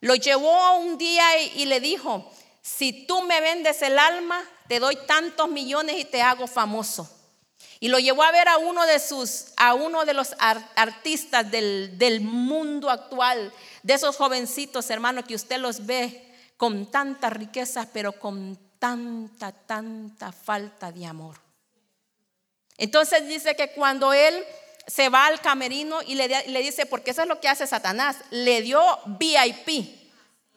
[0.00, 2.30] lo llevó un día y, le dijo,
[2.62, 7.08] si tú me vendes el alma, te doy tantos millones y te hago famoso.
[7.80, 11.98] Y lo llevó a ver a uno de sus, a uno de los artistas del,
[11.98, 18.12] del mundo actual, de esos jovencitos, hermanos, que usted los ve con tantas riquezas, pero
[18.12, 21.36] con tanta, tanta falta de amor.
[22.76, 24.44] Entonces dice que cuando él
[24.86, 26.28] se va al camerino y le,
[26.62, 29.98] dice, porque eso es lo que hace Satanás, le dio VIP,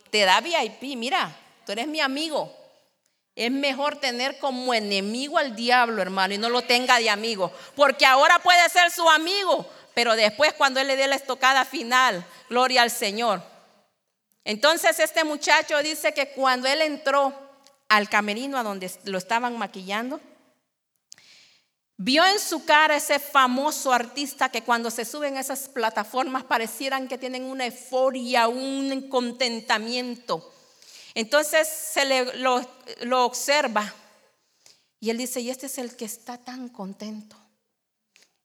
[0.09, 2.55] te da VIP, mira, tú eres mi amigo.
[3.35, 8.05] Es mejor tener como enemigo al diablo, hermano, y no lo tenga de amigo, porque
[8.05, 12.83] ahora puede ser su amigo, pero después cuando él le dé la estocada final, gloria
[12.83, 13.41] al Señor.
[14.45, 17.33] Entonces este muchacho dice que cuando él entró
[17.89, 20.19] al camerino a donde lo estaban maquillando,
[22.05, 27.07] Vio en su cara ese famoso artista que cuando se suben a esas plataformas parecieran
[27.07, 30.53] que tienen una euforia, un contentamiento.
[31.15, 32.59] Entonces se le, lo,
[33.03, 33.93] lo observa
[34.99, 37.37] y él dice, y este es el que está tan contento.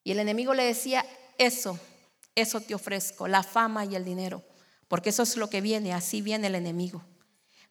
[0.05, 1.05] Y el enemigo le decía,
[1.37, 1.81] eso,
[2.37, 4.45] eso te ofrezco, la fama y el dinero,
[4.87, 7.03] porque eso es lo que viene, así viene el enemigo.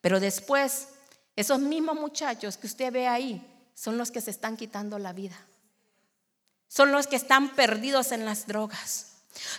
[0.02, 0.89] Pero después,
[1.38, 3.41] esos mismos muchachos que usted ve ahí
[3.73, 5.47] son los que se están quitando la vida
[6.67, 9.08] son los que están perdidos en las drogas.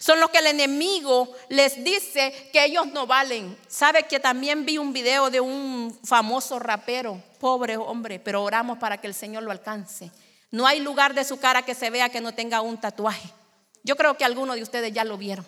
[0.00, 3.56] Son los que el enemigo les dice que ellos no valen.
[3.68, 9.00] Sabe que también vi un video de un famoso rapero, pobre hombre, pero oramos para
[9.00, 10.10] que el Señor lo alcance.
[10.50, 13.32] No hay lugar de su cara que se vea que no tenga un tatuaje.
[13.82, 15.46] Yo creo que algunos de ustedes ya lo vieron.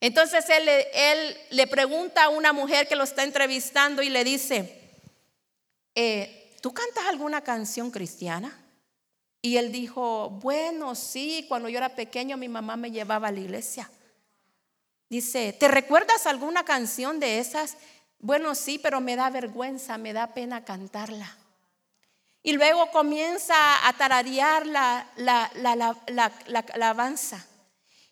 [0.00, 4.80] Entonces él, le pregunta a una mujer que lo está entrevistando y le dice,
[5.94, 8.59] eh, ¿tú cantas alguna canción cristiana?
[9.42, 13.40] Y él dijo, bueno, sí, cuando yo era pequeño mi mamá me llevaba a la
[13.40, 13.90] iglesia.
[15.08, 17.76] Dice, ¿te recuerdas alguna canción de esas?
[18.18, 21.36] Bueno, sí, pero me da vergüenza, me da pena cantarla.
[22.42, 25.96] Y luego comienza a tararear la, la, la,
[26.46, 27.46] la alabanza.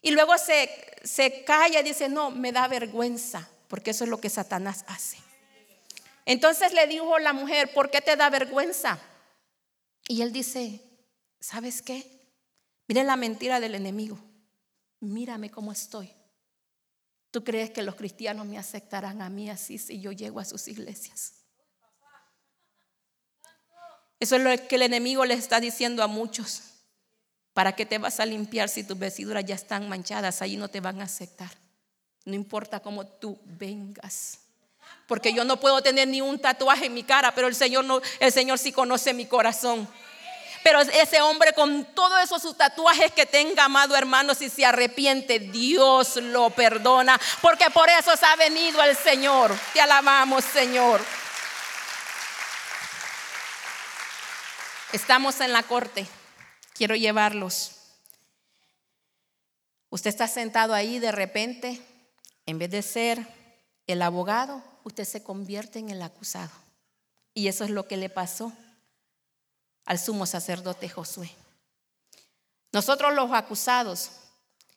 [0.00, 0.70] Y luego se,
[1.04, 5.18] se calla y dice, no, me da vergüenza, porque eso es lo que Satanás hace.
[6.24, 8.98] Entonces le dijo la mujer, ¿por qué te da vergüenza?
[10.08, 10.80] Y él dice,
[11.40, 12.18] ¿sabes qué?
[12.87, 14.18] Miren la mentira del enemigo.
[15.01, 16.12] Mírame cómo estoy.
[17.31, 20.66] ¿Tú crees que los cristianos me aceptarán a mí así si yo llego a sus
[20.68, 21.35] iglesias?
[24.20, 26.62] Eso es lo que el enemigo le está diciendo a muchos.
[27.53, 30.42] ¿Para qué te vas a limpiar si tus vestiduras ya están manchadas?
[30.42, 31.51] Allí no te van a aceptar.
[32.24, 34.40] No importa cómo tú vengas.
[35.07, 38.33] Porque yo no puedo tener ni un tatuaje en mi cara, pero el Señor el
[38.33, 39.88] Señor sí conoce mi corazón.
[40.62, 45.38] Pero ese hombre con todos esos sus tatuajes que tenga, amado hermano, si se arrepiente,
[45.38, 47.21] Dios lo perdona.
[47.40, 49.55] Porque por eso se ha venido el Señor.
[49.73, 51.01] Te alabamos, Señor.
[54.92, 56.07] Estamos en la corte.
[56.75, 57.73] Quiero llevarlos.
[59.90, 61.81] Usted está sentado ahí de repente,
[62.47, 63.27] en vez de ser
[63.87, 66.51] el abogado, usted se convierte en el acusado.
[67.33, 68.53] Y eso es lo que le pasó
[69.88, 71.31] al sumo sacerdote Josué.
[72.72, 74.11] Nosotros los acusados,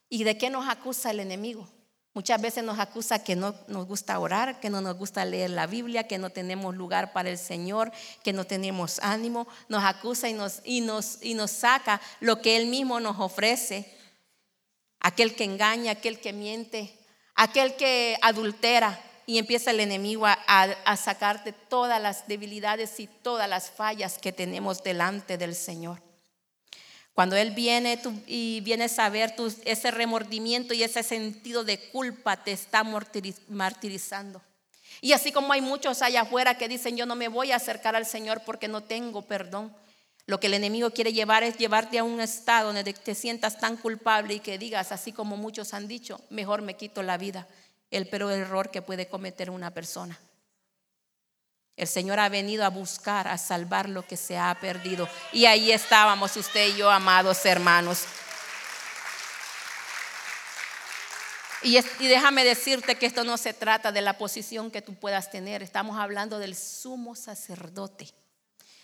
[0.08, 1.68] ¿y de qué nos acusa el enemigo?
[2.14, 5.68] Muchas veces nos acusa que no nos gusta orar, que no nos gusta leer la
[5.68, 7.92] Biblia, que no tenemos lugar para el Señor,
[8.24, 9.50] que no tenemos ánimo.
[9.68, 13.94] Nos acusa y nos, y nos, y nos saca lo que Él mismo nos ofrece.
[15.02, 16.98] Aquel que engaña, aquel que miente,
[17.36, 18.98] aquel que adultera,
[19.32, 24.84] y empieza el enemigo a, sacarte todas las debilidades y todas las fallas que tenemos
[24.84, 26.02] delante del Señor.
[27.14, 32.52] Cuando Él viene y vienes a ver ese remordimiento y ese sentido de culpa te
[32.52, 34.42] está martirizando.
[35.00, 37.96] Y así como hay muchos allá afuera que dicen, yo no me voy a acercar
[37.96, 39.74] al Señor porque no tengo perdón.
[40.26, 43.78] Lo que el enemigo quiere llevar es llevarte a un estado donde te sientas tan
[43.78, 47.48] culpable y que digas, así como muchos han dicho, mejor me quito la vida.
[47.92, 50.18] El peor error que puede cometer una persona.
[51.76, 55.08] El Señor ha venido a buscar, a salvar lo que se ha perdido.
[55.32, 58.06] Y ahí estábamos usted y yo, amados hermanos.
[61.64, 65.62] Y, déjame decirte que esto no se trata de la posición que tú puedas tener,
[65.62, 68.08] estamos hablando del sumo sacerdote.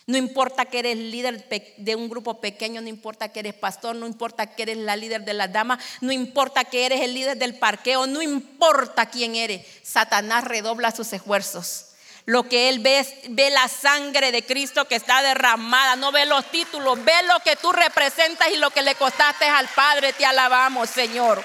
[0.08, 4.06] No importa que eres líder de un grupo pequeño, no importa que eres pastor, no
[4.06, 7.58] importa que eres la líder de la dama, no importa que eres el líder del
[7.58, 11.88] parqueo, no importa quién eres, Satanás redobla sus esfuerzos.
[12.24, 16.50] Lo que él ve ve la sangre de Cristo que está derramada, no ve los
[16.50, 20.14] títulos, ve lo que tú representas y lo que le costaste al Padre.
[20.14, 21.44] Te alabamos, Señor.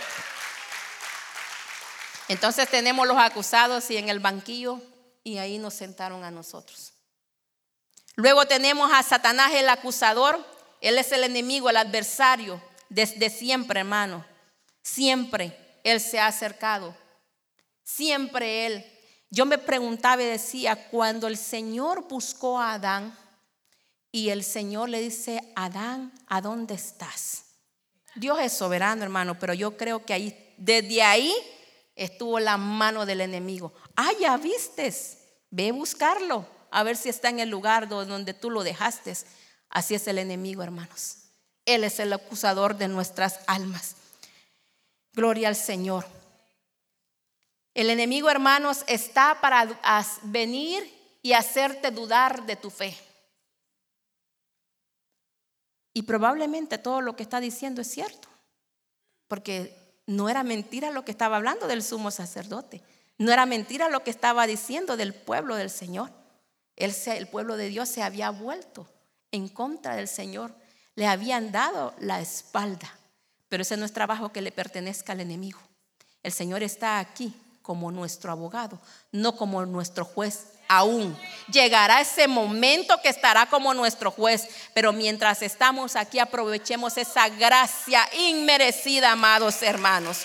[2.29, 4.79] Entonces tenemos los acusados y en el banquillo
[5.21, 6.92] y ahí nos sentaron a nosotros.
[8.15, 10.43] Luego tenemos a Satanás el acusador,
[10.81, 14.25] él es el enemigo, el adversario, desde siempre, hermano.
[14.81, 16.95] Siempre él se ha acercado.
[17.83, 18.85] Siempre él.
[19.29, 23.17] Yo me preguntaba y decía, cuando el Señor buscó a Adán
[24.11, 27.45] y el Señor le dice, Adán, ¿a dónde estás?
[28.15, 31.33] Dios es soberano, hermano, pero yo creo que ahí, desde ahí
[31.95, 33.73] estuvo la mano del enemigo.
[33.95, 35.17] Ah, ya vistes,
[35.49, 39.15] ve a buscarlo, a ver si está en el lugar donde tú lo dejaste.
[39.69, 41.17] Así es el enemigo, hermanos.
[41.65, 43.95] Él es el acusador de nuestras almas.
[45.13, 46.03] Gloria al Señor.
[47.75, 49.67] El enemigo, hermanos, está para
[50.23, 50.83] venir
[51.21, 52.97] y hacerte dudar de tu fe.
[55.93, 58.27] Y probablemente todo lo que está diciendo es cierto,
[59.27, 62.81] porque no era mentira lo que estaba hablando del sumo sacerdote.
[63.19, 66.22] No era mentira lo que estaba diciendo del pueblo del Señor.
[66.75, 68.87] El, pueblo de Dios se había vuelto
[69.31, 70.53] en contra del Señor.
[70.95, 72.93] Le habían dado la espalda.
[73.49, 75.59] Pero ese no es trabajo que le pertenezca al enemigo.
[76.23, 78.79] El Señor está aquí como nuestro abogado,
[79.11, 81.17] no como nuestro juez aún.
[81.51, 88.07] Llegará ese momento que estará como nuestro juez, pero mientras estamos aquí aprovechemos esa gracia
[88.17, 90.23] inmerecida, amados hermanos.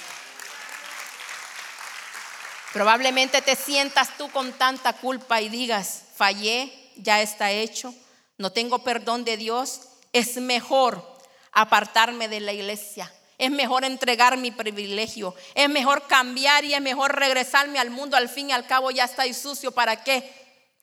[2.79, 7.93] Probablemente te sientas tú con tanta culpa y digas, fallé, ya está hecho,
[8.37, 9.81] no tengo perdón de Dios,
[10.13, 11.05] es mejor
[11.51, 15.35] apartarme de la iglesia, es mejor entregar mi privilegio.
[15.57, 18.17] Es mejor cambiar y es mejor regresarme al mundo.
[18.17, 19.73] Al fin y al cabo ya estoy sucio.
[19.73, 20.33] ¿Para qué?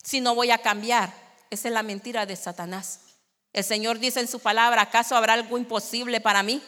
[0.04, 1.14] Si no voy a cambiar.
[1.50, 3.00] Esa es la mentira de Satanás.
[3.54, 6.62] El Señor dice en su palabra, ¿acaso habrá algo imposible para mí?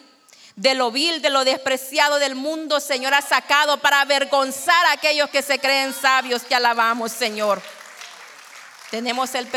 [0.58, 5.30] De lo vil, de lo despreciado del mundo, Señor ha sacado para avergonzar a aquellos
[5.30, 6.42] que se creen sabios.
[6.42, 7.62] Que alabamos, Señor.
[8.90, 9.48] Tenemos el...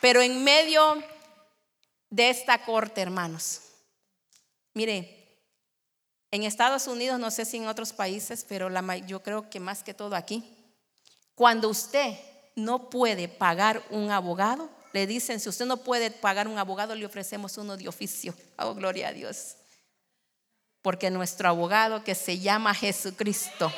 [0.00, 1.02] Pero en medio
[2.10, 3.62] de esta corte, hermanos,
[4.72, 5.40] mire,
[6.30, 8.68] en Estados Unidos, no sé si en otros países, pero
[9.06, 10.44] yo creo que más que todo aquí,
[11.34, 12.16] cuando usted
[12.54, 17.04] no puede pagar un abogado, le dicen, si usted no puede pagar un abogado, le
[17.04, 18.32] ofrecemos uno de oficio.
[18.58, 19.56] Oh, gloria a Dios.
[20.84, 23.72] Porque nuestro abogado que se llama Jesucristo,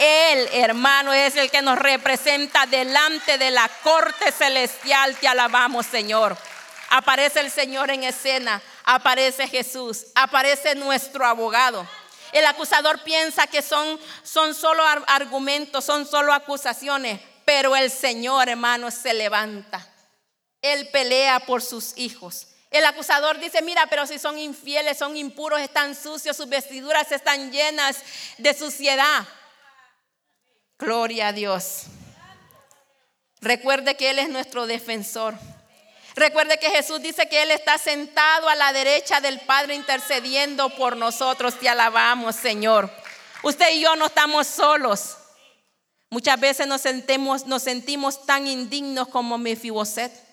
[0.00, 5.14] Él, hermano, es el que nos representa delante de la corte celestial.
[5.20, 6.36] Te alabamos, Señor.
[6.90, 11.86] Aparece el Señor en escena, aparece Jesús, aparece nuestro abogado.
[12.32, 18.90] El acusador piensa que son, son solo argumentos, son solo acusaciones, pero el Señor, hermano,
[18.90, 19.86] se levanta.
[20.60, 22.48] Él pelea por sus hijos.
[22.70, 27.50] El acusador dice, mira, pero si son infieles, son impuros, están sucios, sus vestiduras están
[27.50, 27.96] llenas
[28.36, 29.26] de suciedad.
[30.78, 31.84] Gloria a Dios.
[33.40, 35.34] Recuerde que Él es nuestro defensor.
[36.14, 40.96] Recuerde que Jesús dice que Él está sentado a la derecha del Padre intercediendo por
[40.96, 41.58] nosotros.
[41.58, 42.90] Te alabamos, Señor.
[43.42, 45.16] Usted y yo no estamos solos.
[46.10, 50.27] Muchas veces nos, sentimos, nos sentimos tan indignos como Mefiboset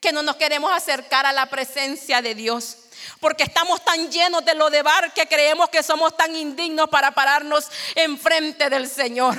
[0.00, 2.78] que no nos queremos acercar a la presencia de Dios.
[3.20, 7.12] Porque estamos tan llenos de lo de bar que creemos que somos tan indignos para
[7.12, 9.36] pararnos enfrente del Señor.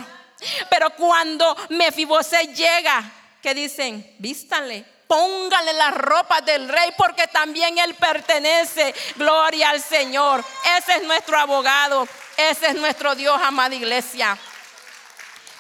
[0.69, 4.15] Pero cuando Mefiboset llega, ¿qué dicen?
[4.19, 8.93] Vístanle póngale las ropas del rey porque también él pertenece.
[9.15, 10.43] Gloria al Señor.
[10.77, 12.07] Ese es nuestro abogado.
[12.35, 14.37] Ese es nuestro Dios, amada iglesia.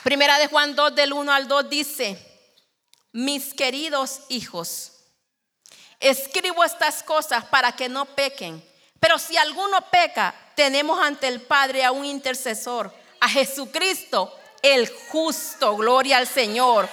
[0.03, 2.26] Primera de Juan 2 del 1 al 2 dice,
[3.11, 4.93] mis queridos hijos,
[5.99, 8.63] escribo estas cosas para que no pequen.
[8.99, 15.75] Pero si alguno peca, tenemos ante el Padre a un intercesor, a Jesucristo, el justo,
[15.75, 16.89] gloria al Señor.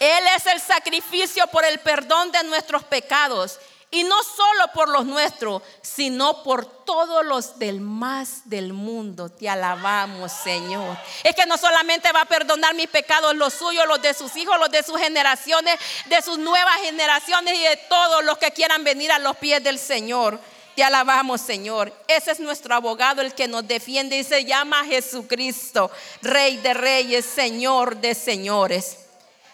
[0.00, 3.58] Él es el sacrificio por el perdón de nuestros pecados.
[3.94, 9.28] Y no solo por los nuestros, sino por todos los del más del mundo.
[9.28, 10.98] Te alabamos, Señor.
[11.22, 14.58] Es que no solamente va a perdonar mis pecados, los suyos, los de sus hijos,
[14.58, 19.12] los de sus generaciones, de sus nuevas generaciones y de todos los que quieran venir
[19.12, 20.40] a los pies del Señor.
[20.74, 21.92] Te alabamos, Señor.
[22.08, 25.88] Ese es nuestro abogado, el que nos defiende y se llama Jesucristo,
[26.20, 29.06] Rey de Reyes, Señor de Señores.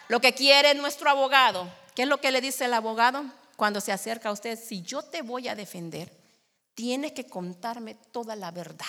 [0.09, 3.23] Lo que quiere nuestro abogado, ¿qué es lo que le dice el abogado?
[3.61, 6.11] Cuando se acerca a usted, si yo te voy a defender,
[6.73, 8.87] tienes que contarme toda la verdad.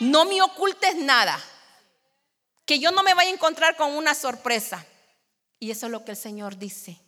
[0.00, 1.40] No me ocultes nada.
[2.66, 4.84] Que yo no me vaya a encontrar con una sorpresa.
[5.58, 7.00] Y eso es lo que el Señor dice.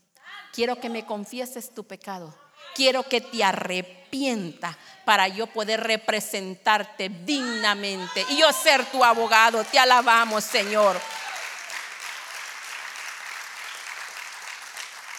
[0.54, 2.34] Quiero que me confieses tu pecado.
[2.74, 9.62] Quiero que te arrepienta para yo poder representarte dignamente y yo ser tu abogado.
[9.64, 10.98] Te alabamos, Señor.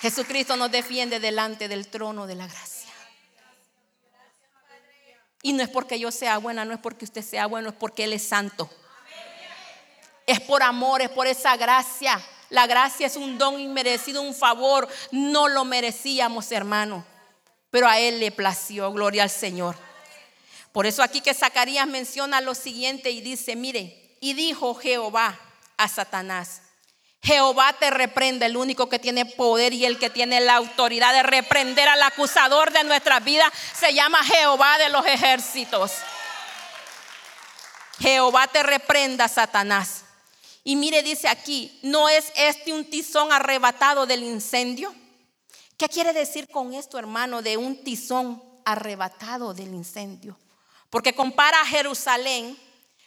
[0.01, 2.91] Jesucristo nos defiende delante del trono de la gracia.
[5.41, 8.03] Y no es porque yo sea buena, no es porque usted sea bueno, es porque
[8.03, 8.69] Él es santo.
[10.25, 12.21] Es por amor, es por esa gracia.
[12.49, 14.87] La gracia es un don inmerecido, un favor.
[15.11, 17.05] No lo merecíamos, hermano.
[17.71, 19.75] Pero a Él le plació, gloria al Señor.
[20.71, 25.39] Por eso aquí que Zacarías menciona lo siguiente y dice, mire, y dijo Jehová
[25.77, 26.61] a Satanás,
[27.21, 31.23] Jehová te reprende, el único que tiene poder y el que tiene la autoridad de
[31.23, 35.91] reprender al acusador de nuestra vida se llama Jehová de los ejércitos.
[37.99, 40.03] Jehová te reprenda, Satanás.
[40.63, 44.93] Y mire, dice aquí, ¿no es este un tizón arrebatado del incendio?
[45.77, 50.37] ¿Qué quiere decir con esto, hermano, de un tizón arrebatado del incendio?
[50.89, 52.57] Porque compara a Jerusalén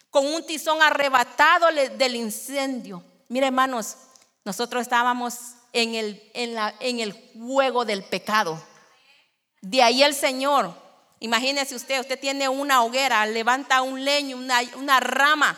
[0.09, 3.05] con un tizón arrebatado del incendio.
[3.31, 3.97] Mire, hermanos,
[4.45, 5.35] nosotros estábamos
[5.73, 8.61] en el, en, la, en el juego del pecado.
[9.61, 10.75] De ahí el Señor,
[11.21, 15.57] imagínese usted, usted tiene una hoguera, levanta un leño, una, una rama.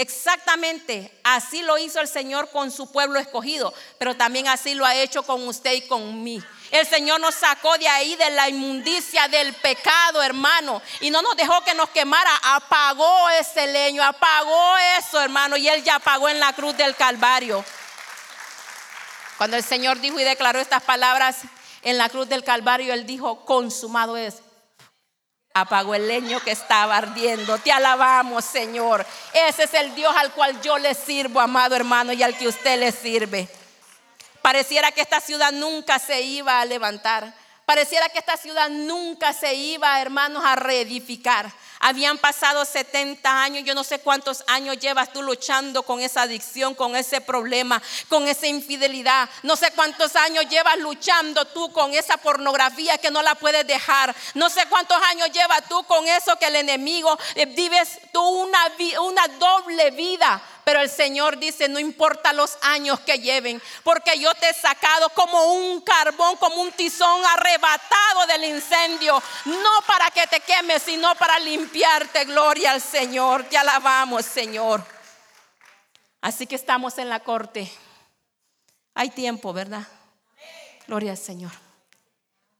[0.00, 4.94] Exactamente, así lo hizo el Señor con su pueblo escogido, pero también así lo ha
[4.94, 6.42] hecho con usted y con mí.
[6.70, 10.80] El Señor nos sacó de ahí, de la inmundicia del pecado, hermano.
[11.00, 12.30] Y no nos dejó que nos quemara.
[12.44, 15.58] Apagó ese leño, apagó eso, hermano.
[15.58, 17.62] Y Él ya apagó en la cruz del Calvario.
[19.36, 21.40] Cuando el Señor dijo y declaró estas palabras
[21.82, 24.36] en la cruz del Calvario, Él dijo, consumado es.
[25.52, 27.58] Apagó el leño que estaba ardiendo.
[27.58, 29.04] Te alabamos, Señor.
[29.32, 32.78] Ese es el Dios al cual yo le sirvo, amado hermano, y al que usted
[32.78, 33.48] le sirve.
[34.42, 37.34] Pareciera que esta ciudad nunca se iba a levantar.
[37.66, 41.52] Pareciera que esta ciudad nunca se iba, hermanos, a reedificar.
[41.82, 46.74] Habían pasado 70 años, yo no sé cuántos años llevas tú luchando con esa adicción,
[46.74, 49.30] con ese problema, con esa infidelidad.
[49.42, 54.14] No sé cuántos años llevas luchando tú con esa pornografía que no la puedes dejar.
[54.34, 58.58] No sé cuántos años llevas tú con eso que el enemigo eh, vives tú una,
[59.00, 64.32] una doble vida pero el Señor dice, no importa los años que lleven, porque yo
[64.34, 70.28] te he sacado como un carbón, como un tizón arrebatado del incendio, no para que
[70.28, 72.24] te quemes, sino para limpiarte.
[72.26, 74.84] Gloria al Señor, te alabamos, Señor.
[76.20, 77.68] Así que estamos en la corte.
[78.94, 79.88] Hay tiempo, ¿verdad?
[80.86, 81.50] Gloria al Señor.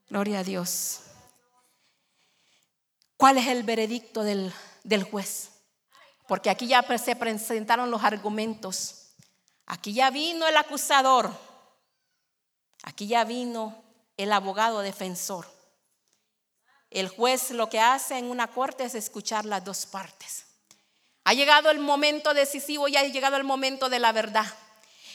[0.08, 1.02] Gloria a Dios.
[3.16, 4.52] ¿Cuál es el veredicto del,
[4.82, 5.49] del juez?
[6.30, 9.16] Porque aquí ya se presentaron los argumentos.
[9.66, 11.28] Aquí ya vino el acusador.
[12.84, 13.82] Aquí ya vino
[14.16, 15.44] el abogado defensor.
[16.88, 20.46] El juez lo que hace en una corte es escuchar las dos partes.
[21.24, 24.46] Ha llegado el momento decisivo y ha llegado el momento de la verdad.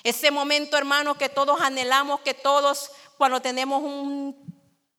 [0.03, 3.81] Ese momento, hermano, que todos anhelamos, que todos cuando tenemos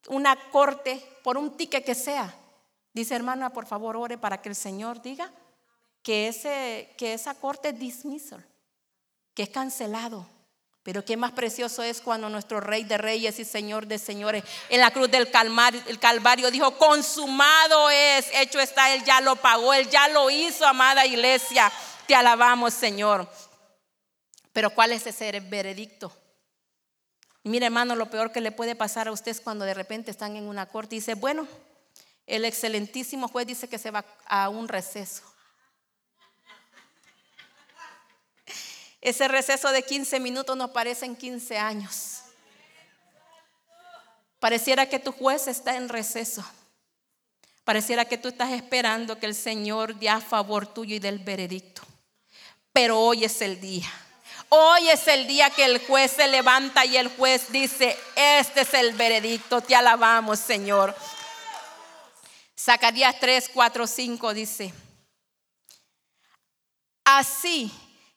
[0.09, 2.35] una corte, por un ticket que sea,
[2.95, 5.31] dice hermana, por favor, ore para que el Señor diga
[6.07, 8.47] que, ese, que esa corte es dismissal,
[9.35, 10.25] que es cancelado.
[10.85, 14.81] Pero qué más precioso es cuando nuestro Rey de Reyes y Señor de Señores en
[14.81, 19.75] la cruz del Calvario, el Calvario dijo, consumado es, hecho está, Él ya lo pagó,
[19.75, 21.73] Él ya lo hizo, amada iglesia.
[22.07, 23.29] Te alabamos, Señor.
[24.53, 26.13] Pero ¿cuál es ese veredicto?
[27.43, 30.37] Mire, hermano, lo peor que le puede pasar a usted es cuando de repente están
[30.37, 31.49] en una corte y dice, bueno,
[32.29, 35.25] el excelentísimo juez dice que se va a un receso.
[39.07, 42.23] Ese receso de 15 minutos nos parecen 15 años.
[44.41, 46.45] Pareciera que tu juez está en receso.
[47.63, 51.83] Pareciera que tú estás esperando que el Señor dé a favor tuyo y del veredicto.
[52.73, 53.87] Pero hoy es el día.
[54.49, 58.75] Hoy es el día que el juez se levanta y el juez dice, este es
[58.75, 60.97] el veredicto, te alabamos Señor.
[62.59, 64.75] Zacarías 3, 4, 5 dice,
[67.05, 67.73] así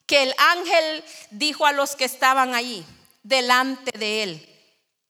[0.09, 2.83] que el ángel dijo a los que estaban allí,
[3.21, 4.49] delante de él,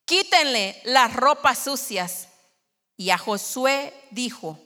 [0.04, 2.28] quítenle las ropas sucias.
[2.98, 4.58] Y a Josué dijo,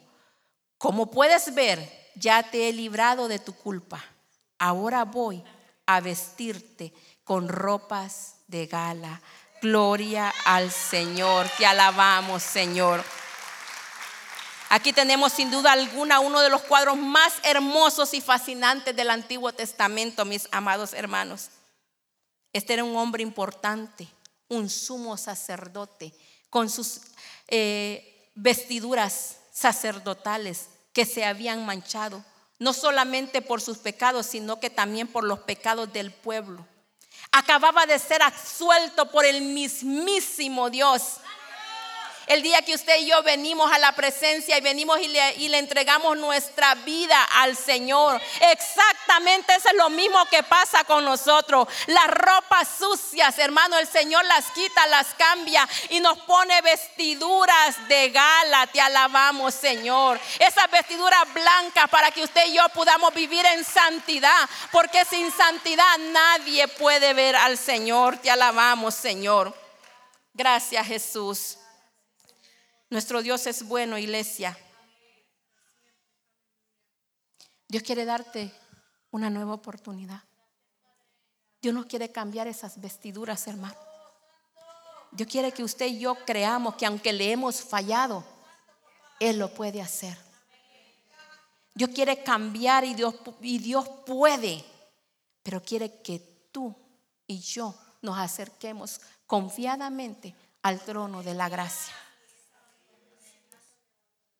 [0.77, 4.05] como puedes ver, ya te he librado de tu culpa.
[4.59, 5.45] Ahora voy
[5.87, 9.23] a vestirte con ropas de gala.
[9.63, 11.49] Gloria al Señor.
[11.57, 13.05] Te alabamos, Señor.
[14.75, 19.53] Aquí tenemos sin duda alguna uno de los cuadros más hermosos y fascinantes del Antiguo
[19.53, 21.51] Testamento, mis amados hermanos.
[22.53, 24.09] Este era un hombre importante,
[24.49, 26.13] un sumo sacerdote,
[26.51, 27.03] con sus
[27.47, 32.25] eh, vestiduras sacerdotales que se habían manchado
[32.59, 36.67] no solamente por sus pecados, sino que también por los pecados del pueblo.
[37.31, 41.19] Acababa de ser absuelto por el mismísimo Dios.
[42.27, 46.17] El día que usted y yo venimos a la presencia y venimos y le, entregamos
[46.17, 48.21] nuestra vida al Señor.
[48.41, 51.69] Exactamente eso es lo mismo que pasa con nosotros.
[51.87, 58.11] Las ropas sucias, hermano, el Señor las quita, las cambia y nos pone vestiduras de
[58.11, 58.67] gala.
[58.69, 60.19] Te alabamos, Señor.
[60.39, 64.49] Esas vestiduras blancas para que usted y yo podamos vivir en santidad.
[64.73, 68.17] Porque sin santidad nadie puede ver al Señor.
[68.19, 69.55] Te alabamos, Señor.
[70.33, 71.59] Gracias, Jesús.
[72.91, 74.57] Nuestro Dios es bueno, iglesia.
[77.69, 78.53] Dios quiere darte
[79.11, 80.23] una nueva oportunidad.
[81.61, 83.77] Dios no quiere cambiar esas vestiduras, hermano.
[85.11, 88.25] Dios quiere que usted y yo creamos que aunque le hemos fallado,
[89.19, 90.19] Él lo puede hacer.
[91.73, 94.65] Dios quiere cambiar y Dios, y Dios puede,
[95.43, 96.75] pero quiere que tú
[97.27, 101.95] y yo nos acerquemos confiadamente al trono de la gracia.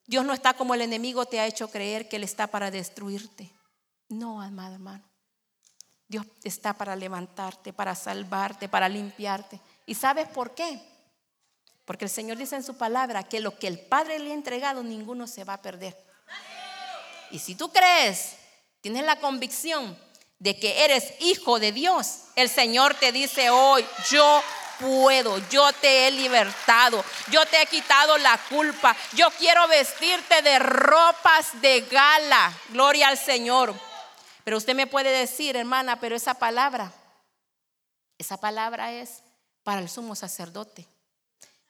[0.07, 3.53] Dios no está como el enemigo te ha hecho creer que Él está para destruirte.
[4.09, 5.05] No, amado hermano.
[6.07, 9.61] Dios está para levantarte, para salvarte, para limpiarte.
[9.87, 10.81] ¿Y sabes por qué?
[11.85, 14.83] Porque el Señor dice en su palabra que lo que el Padre le ha entregado,
[14.83, 15.97] ninguno se va a perder.
[17.31, 18.37] Y si tú crees,
[18.81, 19.99] tienes la convicción
[20.39, 24.43] de que eres hijo de Dios, el Señor te dice hoy, yo
[24.79, 30.59] puedo, yo te he libertado, yo te he quitado la culpa, yo quiero vestirte de
[30.59, 33.75] ropas de gala, gloria al Señor.
[34.45, 36.93] Pero usted me puede decir, hermana, pero esa palabra,
[38.19, 39.23] esa palabra es
[39.63, 40.87] para el sumo sacerdote.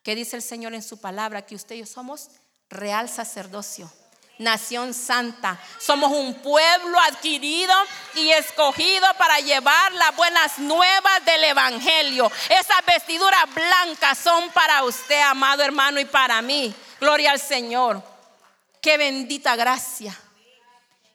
[0.03, 1.47] ¿Qué dice el Señor en su palabra?
[1.47, 2.29] Que usted y yo somos
[2.69, 3.91] real sacerdocio
[4.39, 5.59] nación santa.
[5.79, 7.73] Somos un pueblo adquirido
[8.15, 12.31] y escogido para llevar las buenas nuevas del Evangelio.
[12.49, 16.75] Esas vestiduras blancas son para usted, amado hermano, y para mí.
[17.01, 18.03] Gloria al Señor.
[18.81, 20.19] Qué bendita gracia.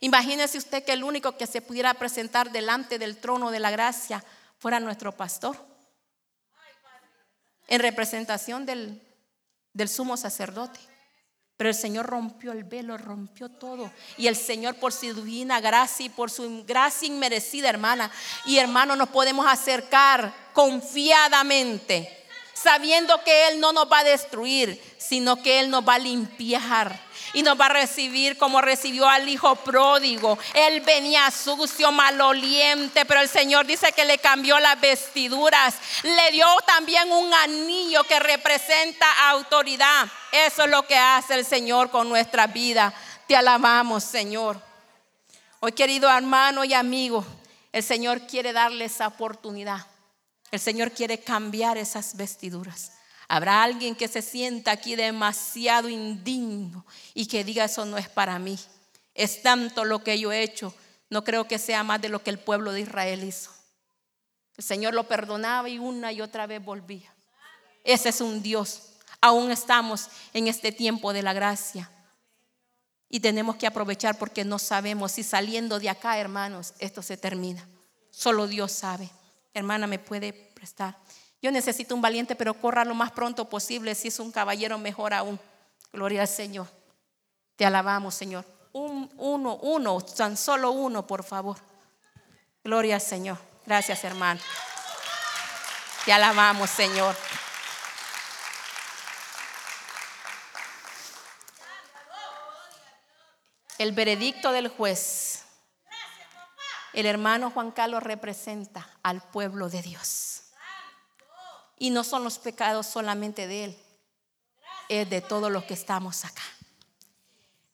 [0.02, 4.24] Imagínese usted que el único que se pudiera presentar delante del trono de la gracia
[4.58, 5.58] fuera nuestro pastor.
[7.68, 9.02] En representación del,
[9.74, 10.89] del sumo sacerdote.
[11.60, 13.92] Pero el Señor rompió el velo, rompió todo.
[14.16, 18.10] Y el Señor por su divina gracia y por su gracia inmerecida, hermana
[18.46, 22.18] y hermano, nos podemos acercar confiadamente,
[22.54, 26.98] sabiendo que Él no nos va a destruir, sino que Él nos va a limpiar
[27.34, 30.38] y nos va a recibir como recibió al hijo pródigo.
[30.54, 35.76] Él venía sucio, maloliente, pero el Señor dice que le cambió las vestiduras.
[36.04, 40.08] Le dio también un anillo que representa autoridad.
[40.32, 42.94] Eso es lo que hace el Señor con nuestra vida.
[43.28, 44.62] Te alabamos, Señor.
[45.60, 47.26] Hoy, querido hermano y amigo,
[47.72, 49.86] el Señor quiere darle esa oportunidad.
[50.52, 52.94] El Señor quiere cambiar esas vestiduras.
[53.32, 58.40] Habrá alguien que se sienta aquí demasiado indigno y que diga eso no es para
[58.40, 58.58] mí.
[59.14, 60.74] Es tanto lo que yo he hecho.
[61.12, 63.52] No creo que sea más de lo que el pueblo de Israel hizo.
[64.58, 67.14] El Señor lo perdonaba y una y otra vez volvía.
[67.84, 68.94] Ese es un Dios.
[69.22, 71.92] Aún estamos en este tiempo de la gracia.
[73.10, 77.68] Y tenemos que aprovechar porque no sabemos si saliendo de acá, hermanos, esto se termina.
[78.10, 79.12] Solo Dios sabe.
[79.54, 80.98] Hermana, me puede prestar.
[81.42, 83.96] Yo necesito un valiente, pero corra lo más pronto posible.
[83.96, 85.40] Si es un caballero, mejor aún.
[85.94, 86.68] Gloria al Señor.
[87.56, 88.46] Te alabamos, Señor.
[88.74, 91.58] Un, uno, uno, tan solo uno, por favor.
[92.64, 93.38] Gloria al Señor.
[93.66, 94.42] Gracias, hermano.
[96.06, 97.16] Te alabamos, Señor.
[103.78, 105.46] El veredicto del juez
[106.92, 110.39] El hermano Juan Carlos representa al pueblo de Dios.
[111.80, 113.78] Y no son los pecados solamente de él,
[114.90, 116.44] es de todos los que estamos acá.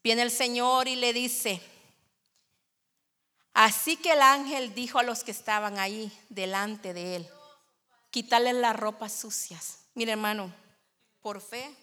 [0.03, 1.59] Viene el Señor y le dice,
[3.53, 7.29] así que el ángel dijo a los que estaban ahí delante de él,
[8.11, 9.79] quitarle las ropas sucias.
[9.95, 10.53] Mire hermano,
[11.21, 11.75] por fe,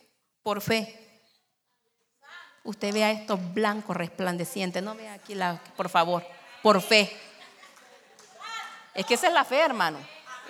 [0.42, 1.20] por fe.
[2.64, 6.24] Usted vea estos blancos resplandecientes, no vea aquí la, por favor,
[6.62, 7.10] por fe.
[8.94, 9.98] Es que esa es la fe, hermano.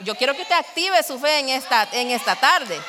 [0.01, 2.81] Yo quiero que usted active su fe en esta, en esta tarde.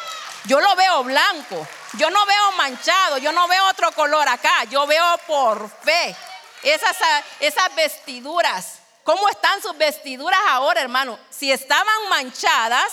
[0.46, 4.86] Yo lo veo blanco, yo no veo manchado, yo no veo otro color acá, yo
[4.88, 6.16] veo por fe.
[6.64, 6.98] Esas,
[7.40, 11.18] esas vestiduras, ¿cómo están sus vestiduras ahora, hermano?
[11.30, 12.92] Si estaban manchadas,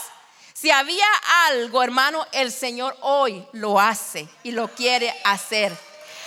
[0.52, 1.06] si había
[1.46, 5.76] algo, hermano, el Señor hoy lo hace y lo quiere hacer.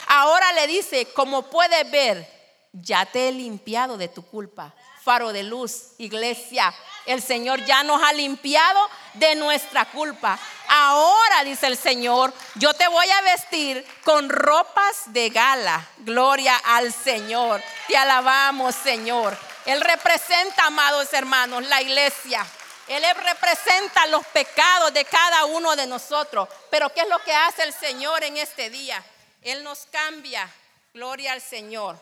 [0.08, 2.28] Ahora le dice, como puedes ver,
[2.74, 4.74] ya te he limpiado de tu culpa.
[5.04, 6.74] Faro de luz, iglesia,
[7.06, 10.39] el Señor ya nos ha limpiado de nuestra culpa.
[10.68, 15.86] Ahora, dice el Señor, yo te voy a vestir con ropas de gala.
[15.99, 17.62] Gloria al Señor.
[17.88, 19.38] Te alabamos, Señor.
[19.66, 22.45] Él representa, amados hermanos, la iglesia.
[22.88, 26.49] Él representa los pecados de cada uno de nosotros.
[26.70, 29.04] Pero ¿qué es lo que hace el Señor en este día?
[29.41, 30.49] Él nos cambia.
[30.93, 31.97] Gloria al Señor.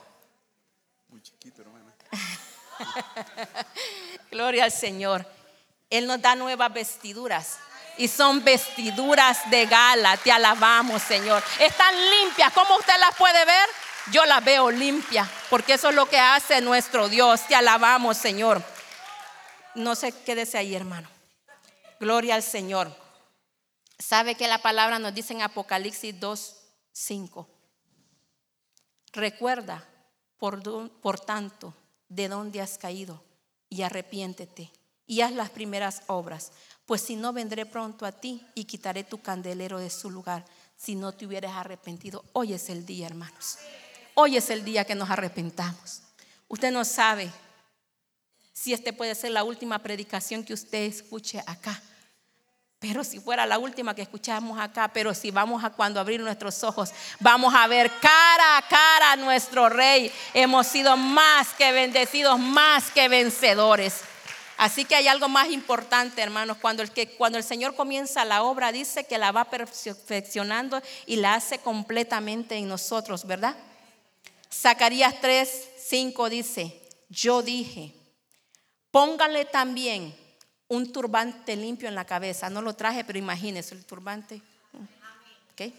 [1.10, 1.81] Muy chiquito, hermana.
[4.32, 5.26] Gloria al Señor.
[5.90, 7.60] Él nos da nuevas vestiduras.
[7.98, 10.18] Y son vestiduras de gala.
[10.18, 11.44] Te alabamos, Señor.
[11.60, 12.52] Están limpias.
[12.54, 13.70] ¿Cómo usted las puede ver?
[14.12, 15.28] Yo las veo limpias.
[15.50, 17.42] Porque eso es lo que hace nuestro Dios.
[17.48, 18.64] Te alabamos, Señor.
[19.76, 21.10] No se quédese ahí, hermano.
[22.00, 22.96] Gloria al Señor.
[24.00, 26.56] ¿Sabe que la palabra nos dice en Apocalipsis 2,
[26.92, 27.48] 5?
[29.14, 29.86] Recuerda,
[30.40, 30.64] por,
[31.02, 31.76] por tanto,
[32.12, 33.24] de dónde has caído
[33.70, 34.70] y arrepiéntete
[35.08, 36.52] y haz las primeras obras,
[36.86, 40.46] pues si no vendré pronto a ti y quitaré tu candelero de su lugar
[40.76, 42.26] si no te hubieras arrepentido.
[42.34, 43.58] Hoy es el día, hermanos.
[44.14, 46.02] Hoy es el día que nos arrepentamos.
[46.50, 47.32] Usted no sabe
[48.52, 51.82] si este puede ser la última predicación que usted escuche acá.
[52.82, 56.64] Pero si fuera la última que escuchamos acá, pero si vamos a cuando abrir nuestros
[56.64, 60.12] ojos, vamos a ver cara a cara a nuestro rey.
[60.34, 64.02] Hemos sido más que bendecidos, más que vencedores.
[64.58, 68.42] Así que hay algo más importante, hermanos, cuando el, que, cuando el Señor comienza la
[68.42, 73.56] obra, dice que la va perfeccionando y la hace completamente en nosotros, ¿verdad?
[74.52, 77.94] Zacarías 3, 5 dice, yo dije,
[78.90, 80.20] póngale también
[80.72, 82.50] un turbante limpio en la cabeza.
[82.50, 84.42] No lo traje, pero imagínese el turbante.
[85.52, 85.74] ¿Okay?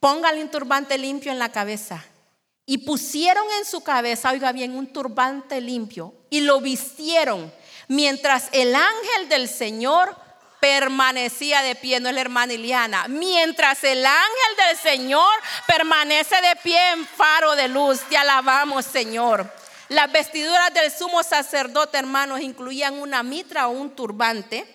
[0.00, 2.04] Póngale un turbante limpio en la cabeza.
[2.66, 7.52] Y pusieron en su cabeza, oiga bien, un turbante limpio y lo vistieron
[7.86, 10.16] mientras el ángel del Señor
[10.58, 15.30] permanecía de pie, no es la hermana Iliana, mientras el ángel del Señor
[15.66, 19.63] permanece de pie en faro de luz, te alabamos Señor.
[19.88, 24.66] Las vestiduras del sumo sacerdote, hermanos, incluían una mitra o un turbante.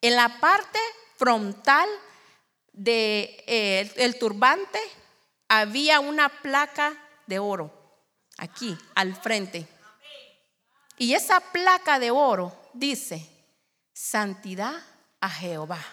[0.00, 0.78] En la parte
[1.16, 1.88] frontal
[2.72, 3.44] del de,
[3.96, 4.78] eh, turbante
[5.48, 6.96] había una placa
[7.26, 7.70] de oro,
[8.38, 9.68] aquí, al frente.
[10.96, 13.28] Y esa placa de oro dice,
[13.92, 14.74] santidad
[15.20, 15.84] a Jehová.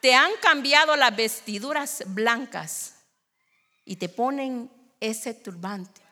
[0.00, 2.94] Te han cambiado las vestiduras blancas
[3.84, 4.70] y te ponen
[5.00, 6.07] ese turbante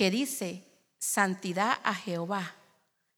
[0.00, 0.64] que dice
[0.98, 2.54] santidad a Jehová,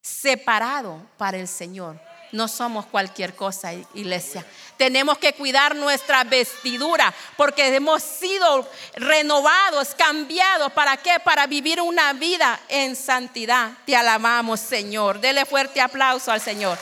[0.01, 2.01] separado para el Señor.
[2.33, 4.45] No somos cualquier cosa, iglesia.
[4.77, 10.73] Tenemos que cuidar nuestra vestidura porque hemos sido renovados, cambiados.
[10.73, 11.21] ¿Para qué?
[11.23, 13.75] Para vivir una vida en santidad.
[13.87, 15.21] Te alabamos, Señor.
[15.21, 16.77] Dele fuerte aplauso al Señor.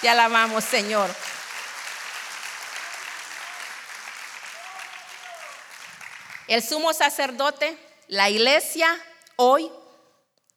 [0.00, 1.14] Te alabamos, Señor.
[6.48, 8.94] El sumo sacerdote la iglesia
[9.36, 9.70] hoy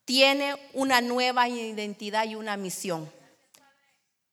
[0.04, 3.10] tiene una nueva identidad y una misión.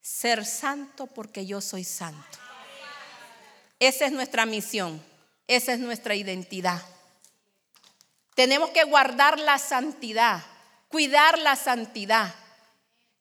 [0.01, 2.39] Ser santo porque yo soy santo.
[3.79, 5.01] Esa es nuestra misión.
[5.47, 6.83] Esa es nuestra identidad.
[8.35, 10.43] Tenemos que guardar la santidad,
[10.89, 12.35] cuidar la santidad,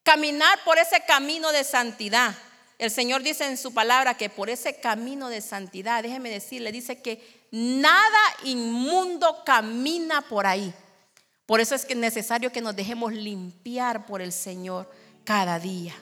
[0.02, 2.34] caminar por ese camino de santidad.
[2.76, 7.00] El Señor dice en su palabra que por ese camino de santidad, déjeme decirle, dice
[7.00, 10.72] que Nada inmundo camina por ahí.
[11.44, 14.90] Por eso es que es necesario que nos dejemos limpiar por el Señor
[15.24, 15.94] cada día.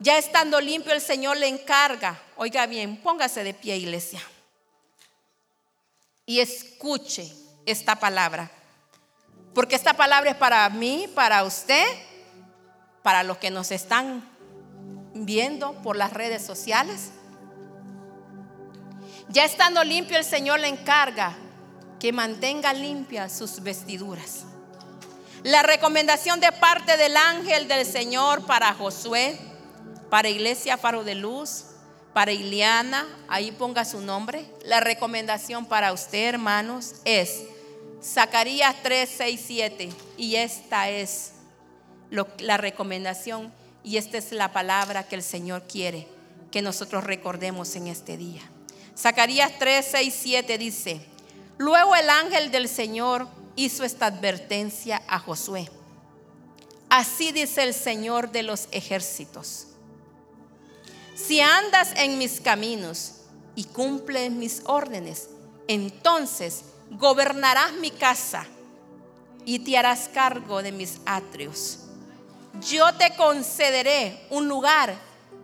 [0.00, 2.20] Ya estando limpio, el Señor le encarga.
[2.36, 4.20] Oiga bien, póngase de pie, iglesia.
[6.26, 7.32] Y escuche
[7.64, 8.50] esta palabra.
[9.54, 11.86] Porque esta palabra es para mí, para usted,
[13.04, 14.28] para los que nos están
[15.14, 17.12] viendo por las redes sociales.
[19.36, 21.36] Ya estando limpio, el Señor le encarga
[22.00, 24.46] que mantenga limpias sus vestiduras.
[25.42, 29.38] La recomendación de parte del ángel del Señor para Josué,
[30.08, 31.66] para Iglesia Faro de Luz,
[32.14, 34.50] para Iliana, ahí ponga su nombre.
[34.64, 37.42] La recomendación para usted, hermanos, es
[38.02, 39.88] Zacarías 3, 6, 7.
[40.16, 41.32] Y esta es
[42.38, 43.52] la recomendación
[43.84, 46.08] y esta es la palabra que el Señor quiere
[46.50, 48.40] que nosotros recordemos en este día.
[48.96, 51.00] Zacarías 3, 6, 7 dice,
[51.58, 55.70] luego el ángel del Señor hizo esta advertencia a Josué.
[56.88, 59.66] Así dice el Señor de los ejércitos.
[61.14, 63.22] Si andas en mis caminos
[63.54, 65.28] y cumples mis órdenes,
[65.68, 68.46] entonces gobernarás mi casa
[69.44, 71.80] y te harás cargo de mis atrios.
[72.60, 74.94] Yo te concederé un lugar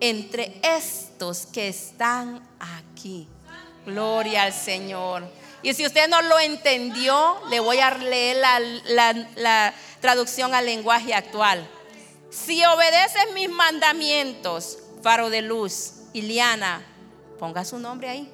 [0.01, 3.29] entre estos que están aquí.
[3.85, 5.25] Gloria al Señor.
[5.63, 11.69] Y si usted no lo entendió, le voy a leer la, traducción al lenguaje actual.
[12.31, 16.85] Si obedeces mis mandamientos, faro de luz, Iliana,
[17.39, 18.33] ponga su nombre ahí.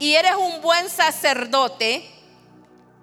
[0.00, 2.08] Y eres un buen sacerdote,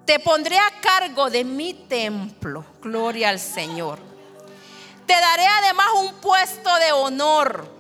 [0.06, 2.66] te pondré a cargo de mi templo.
[2.82, 4.00] Gloria al Señor.
[5.06, 7.75] Te daré además un puesto de honor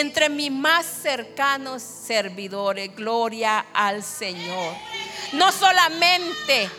[0.00, 2.94] entre mis más cercanos servidores.
[2.94, 4.74] Gloria al Señor.
[5.32, 6.70] No solamente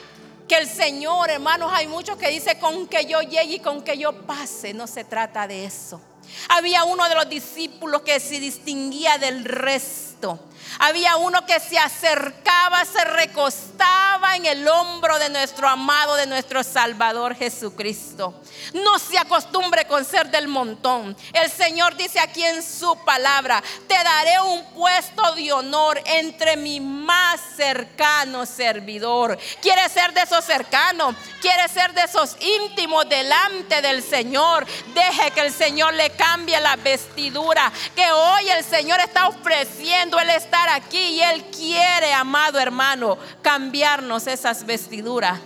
[0.48, 3.98] que el Señor, hermanos, hay muchos que dicen con que yo llegue y con que
[3.98, 4.74] yo pase.
[4.74, 6.02] No se trata de eso.
[6.50, 10.40] Había uno de los discípulos que se distinguía del resto.
[10.80, 16.64] Había uno que se acercaba, se recostaba en el hombro de nuestro amado, de nuestro
[16.64, 18.34] Salvador Jesucristo.
[18.74, 21.16] No se acostumbre con ser del montón.
[21.34, 26.80] El Señor dice aquí en su palabra, te daré un puesto de honor entre mi
[26.80, 29.38] más cercano servidor.
[29.62, 34.66] Quiere ser de esos cercanos, quiere ser de esos íntimos delante del Señor.
[34.94, 40.30] Deje que el Señor le cambie la vestidura, que hoy el Señor está ofreciendo el
[40.70, 45.40] aquí y Él quiere, amado hermano, cambiarnos esas vestiduras.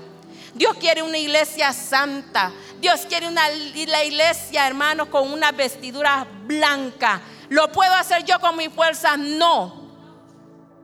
[0.54, 2.52] Dios quiere una iglesia santa.
[2.80, 7.22] Dios quiere una la iglesia, hermano, con una vestidura blanca.
[7.50, 9.18] ¿Lo puedo hacer yo con mi fuerza?
[9.18, 9.90] No.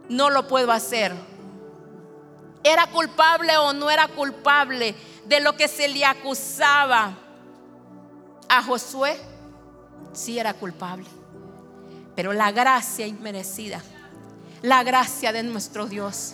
[0.10, 1.14] No lo puedo hacer.
[2.64, 4.96] ¿Era culpable o no era culpable
[5.26, 7.14] de lo que se le acusaba
[8.50, 9.20] a Josué?
[10.14, 11.06] Sí era culpable.
[12.16, 13.84] Pero la gracia inmerecida,
[14.66, 16.34] la gracia de nuestro Dios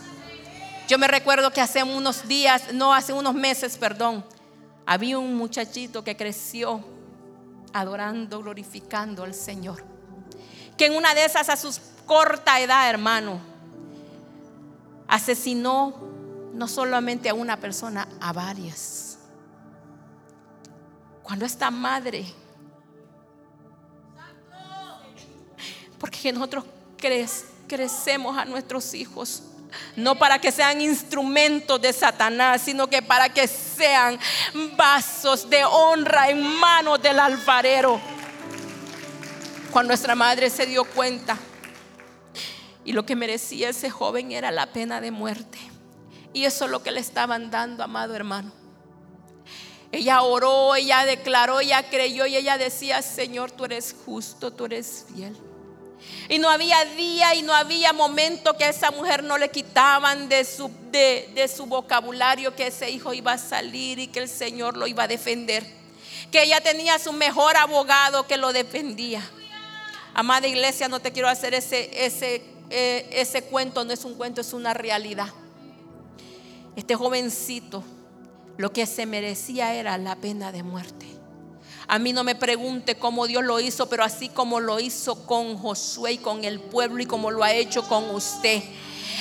[0.91, 4.25] yo me recuerdo que hace unos días, no hace unos meses, perdón,
[4.85, 6.83] había un muchachito que creció
[7.71, 9.85] adorando, glorificando al Señor.
[10.75, 11.73] Que en una de esas, a su
[12.05, 13.39] corta edad, hermano,
[15.07, 15.93] asesinó
[16.53, 19.17] no solamente a una persona, a varias.
[21.23, 22.25] Cuando esta madre,
[25.97, 26.65] porque nosotros
[27.71, 29.43] crecemos a nuestros hijos
[29.95, 34.19] no para que sean instrumentos de Satanás, sino que para que sean
[34.75, 38.01] vasos de honra en manos del alfarero.
[39.71, 41.37] Cuando nuestra madre se dio cuenta
[42.83, 45.57] y lo que merecía ese joven era la pena de muerte.
[46.33, 48.51] Y eso es lo que le estaban dando, amado hermano.
[49.93, 55.05] Ella oró, ella declaró, ella creyó y ella decía, Señor, tú eres justo, tú eres
[55.13, 55.37] fiel.
[56.29, 60.29] Y no había día y no había momento que a esa mujer no le quitaban
[60.29, 64.77] de su, de, su vocabulario que ese hijo iba a salir y que el Señor
[64.77, 65.65] lo iba a defender.
[66.31, 69.21] Que ella tenía su mejor abogado que lo defendía.
[70.13, 74.41] Amada iglesia, no te quiero hacer ese, ese, eh, ese cuento, no es un cuento,
[74.41, 75.27] es una realidad.
[76.75, 77.83] Este jovencito
[78.57, 81.10] lo que se merecía era la pena de muerte.
[81.91, 85.57] A mí no me pregunte cómo Dios lo hizo, pero así como lo hizo con
[85.57, 88.63] Josué y con el pueblo y como lo ha hecho con usted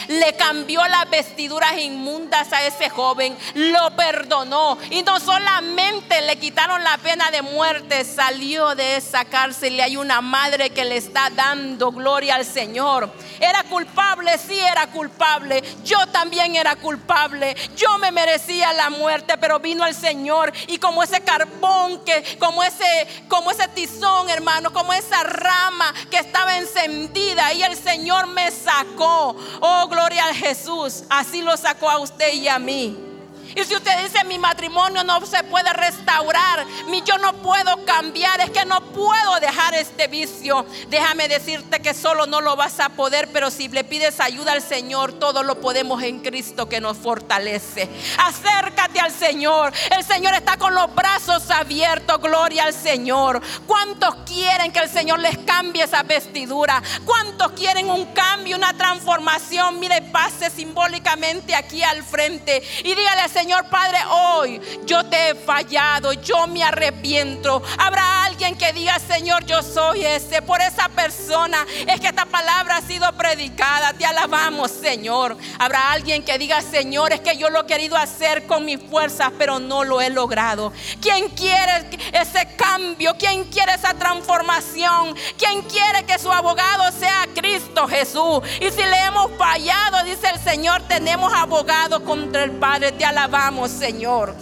[0.08, 6.82] le cambió las vestiduras inmundas a ese joven, lo perdonó y no solamente le quitaron
[6.82, 11.30] la pena de muerte, salió de esa cárcel y hay una madre que le está
[11.30, 13.10] dando gloria al Señor.
[13.40, 15.62] Era culpable, sí era culpable.
[15.84, 17.56] Yo también era culpable.
[17.76, 22.62] Yo me merecía la muerte, pero vino el Señor y como ese carbón que como
[22.62, 28.50] ese como ese tizón, hermano, como esa rama que estaba encendida y el Señor me
[28.50, 29.36] sacó.
[29.60, 31.04] Oh, gloria a Jesús.
[31.08, 33.09] Así lo sacó a usted y a mí.
[33.56, 38.40] Y si usted dice mi matrimonio no se puede restaurar, mi yo no puedo cambiar,
[38.40, 40.64] es que no puedo dejar este vicio.
[40.88, 44.62] Déjame decirte que solo no lo vas a poder, pero si le pides ayuda al
[44.62, 47.88] Señor, todo lo podemos en Cristo que nos fortalece.
[48.18, 49.72] Acércate al Señor.
[49.96, 52.20] El Señor está con los brazos abiertos.
[52.20, 53.40] Gloria al Señor.
[53.66, 56.82] ¿Cuántos quieren que el Señor les cambie esa vestidura?
[57.04, 59.80] ¿Cuántos quieren un cambio, una transformación?
[59.80, 63.39] Mire, pase simbólicamente aquí al frente y dígale, Señor
[63.70, 67.62] Padre, hoy yo te he fallado, yo me arrepiento.
[67.78, 70.42] Habrá alguien que diga, Señor, yo soy ese.
[70.42, 73.94] Por esa persona es que esta palabra ha sido predicada.
[73.94, 75.36] Te alabamos, Señor.
[75.58, 79.30] Habrá alguien que diga, Señor, es que yo lo he querido hacer con mis fuerzas,
[79.38, 80.72] pero no lo he logrado.
[81.00, 83.14] ¿Quién quiere ese cambio?
[83.18, 85.14] ¿Quién quiere esa transformación?
[85.38, 88.40] ¿Quién quiere que su abogado sea Cristo Jesús?
[88.60, 92.92] Y si le hemos fallado, dice el Señor, tenemos abogado contra el Padre.
[92.92, 93.29] Te alabamos,
[93.68, 94.34] Señor.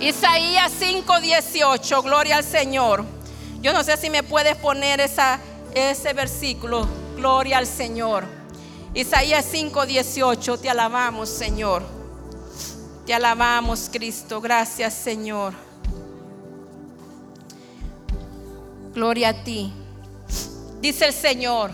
[0.00, 3.04] Isaías 5:18, gloria al Señor.
[3.60, 5.38] Yo no sé si me puedes poner esa,
[5.74, 8.24] ese versículo, gloria al Señor.
[8.94, 11.82] Isaías 5:18, te alabamos, Señor.
[13.04, 14.40] Te alabamos, Cristo.
[14.40, 15.52] Gracias, Señor.
[18.94, 19.72] Gloria a ti.
[20.80, 21.72] Dice el Señor,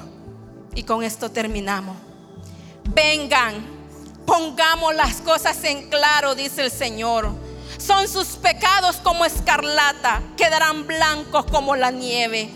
[0.75, 1.97] y con esto terminamos.
[2.93, 3.76] Vengan,
[4.27, 7.31] pongamos las cosas en claro, dice el Señor.
[7.79, 12.51] Son sus pecados como escarlata, quedarán blancos como la nieve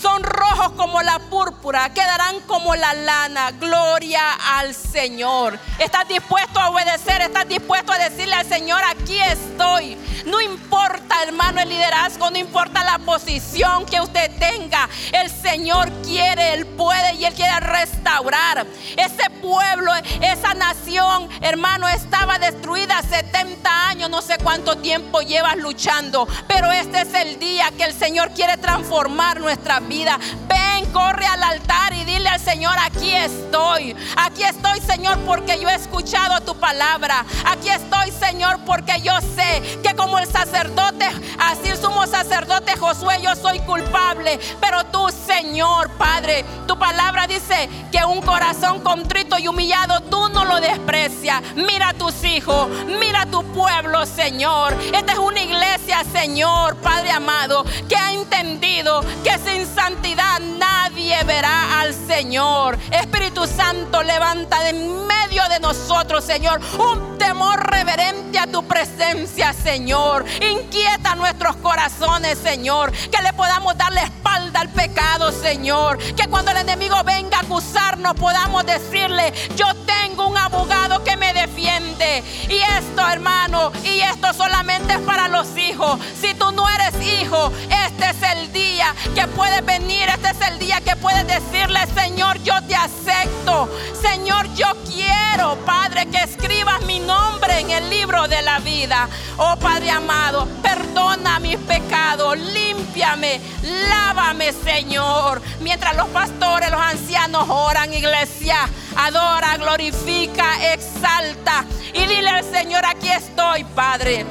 [0.00, 3.50] son rojos como la púrpura, quedarán como la lana.
[3.52, 5.58] Gloria al Señor.
[5.78, 7.20] ¿Estás dispuesto a obedecer?
[7.22, 9.96] ¿Estás dispuesto a decirle al Señor, aquí estoy?
[10.26, 14.88] No importa, hermano, el liderazgo, no importa la posición que usted tenga.
[15.12, 18.66] El Señor quiere, Él puede y Él quiere restaurar.
[18.96, 26.28] Ese pueblo, esa nación, hermano, estaba destruida 70 años, no sé cuánto tiempo llevas luchando.
[26.46, 29.87] Pero este es el día que el Señor quiere transformar nuestra vida.
[29.88, 33.96] Ven, corre al altar y dile al Señor, aquí estoy.
[34.16, 37.24] Aquí estoy, Señor, porque yo he escuchado tu palabra.
[37.46, 41.06] Aquí estoy, Señor, porque yo sé que como el sacerdote,
[41.38, 44.38] así el sumo sacerdote Josué, yo soy culpable.
[44.60, 50.44] Pero tú, Señor, Padre, tu palabra dice que un corazón contrito y humillado, tú no
[50.44, 51.42] lo desprecias.
[51.54, 52.68] Mira a tus hijos,
[53.00, 54.76] mira tu pueblo, Señor.
[54.92, 61.80] Esta es una iglesia, Señor, Padre amado, que ha entendido que sin santidad nadie verá
[61.80, 62.76] al Señor.
[62.90, 70.24] Espíritu Santo, levanta de medio de nosotros, Señor, un temor reverente a tu presencia, Señor.
[70.40, 75.98] Inquieta nuestros corazones, Señor, que le podamos dar la espalda al pecado, Señor.
[76.16, 81.32] Que cuando el enemigo venga a acusarnos podamos decirle, yo tengo un abogado que me
[81.32, 82.24] defiende.
[82.48, 86.00] Y esto, hermano, y esto solamente es para los hijos.
[86.20, 87.52] Si tú no eres hijo,
[87.86, 92.42] este es el día que puedes venir, este es el día que puedes decirle, Señor,
[92.42, 93.68] yo te acepto.
[94.00, 99.06] Señor, yo quiero, Padre, que escribas mi nombre en el libro de la vida.
[99.36, 103.42] Oh Padre amado, perdona mis pecados, límpiame,
[103.90, 105.42] lávame, Señor.
[105.60, 108.56] Mientras los pastores, los ancianos oran, iglesia,
[108.96, 111.66] adora, glorifica, exalta.
[111.92, 114.24] Y dile al Señor, aquí estoy, Padre.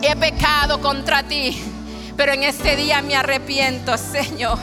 [0.00, 1.71] He pecado contra ti
[2.16, 4.58] pero en este día me arrepiento, Señor.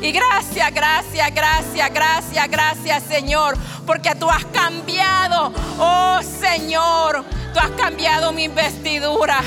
[0.00, 3.56] Y gracias, gracias, gracias, gracias, gracias, Señor,
[3.86, 7.24] porque tú has cambiado, oh Señor,
[7.54, 9.40] tú has cambiado mi vestidura.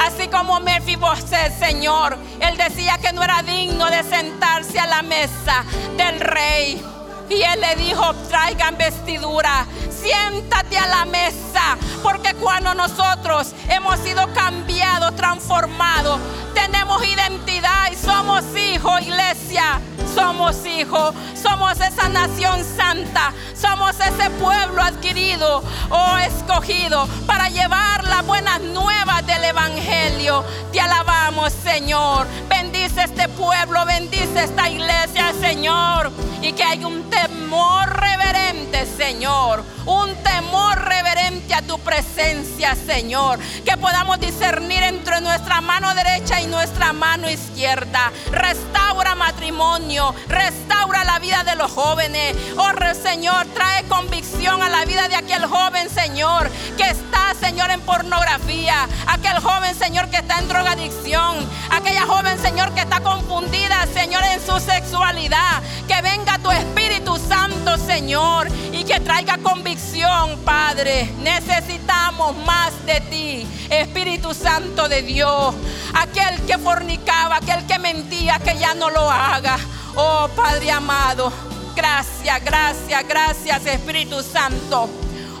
[0.00, 5.64] Así como Mefiboset, Señor, él decía que no era digno de sentarse a la mesa
[5.96, 6.82] del rey.
[7.28, 14.32] Y él le dijo, traigan vestidura, siéntate a la mesa, porque cuando nosotros hemos sido
[14.32, 16.18] cambiados, transformados,
[16.58, 19.80] tenemos identidad y somos hijos, iglesia.
[20.14, 28.26] Somos hijos, somos esa nación santa, somos ese pueblo adquirido o escogido para llevar las
[28.26, 30.44] buenas nuevas del Evangelio.
[30.72, 32.26] Te alabamos, Señor.
[32.48, 36.10] Bendice este pueblo, bendice esta iglesia, Señor.
[36.42, 39.62] Y que hay un temor reverente, Señor.
[39.86, 43.38] Un temor reverente a tu presencia, Señor.
[43.64, 48.12] Que podamos discernir entre nuestra mano derecha y nuestra mano izquierda.
[48.30, 52.36] Restaura matrimonio, restaura la vida de los jóvenes.
[52.56, 52.72] Oh
[53.02, 58.88] Señor, trae convicción a la vida de aquel joven, Señor, que está, Señor, en pornografía.
[59.06, 61.36] Aquel joven, Señor, que está en drogadicción.
[61.70, 65.62] Aquella joven, Señor, que está confundida, Señor, en su sexualidad.
[65.86, 71.10] Que venga tu Espíritu Santo Señor, y que traiga convicción, Padre.
[71.20, 75.54] Necesitamos más de ti, Espíritu Santo de Dios.
[75.94, 79.58] Aquel que fornicaba, aquel que mentía, que ya no lo haga.
[79.94, 81.32] Oh Padre amado,
[81.74, 84.88] gracias, gracias, gracias Espíritu Santo.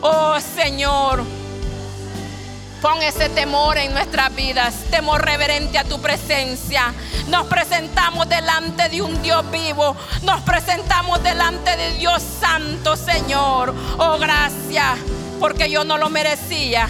[0.00, 1.24] Oh Señor.
[2.80, 6.94] Pon ese temor en nuestras vidas, temor reverente a tu presencia.
[7.26, 13.74] Nos presentamos delante de un Dios vivo, nos presentamos delante de Dios santo, Señor.
[13.98, 14.96] Oh, gracias,
[15.40, 16.88] porque yo no lo merecía,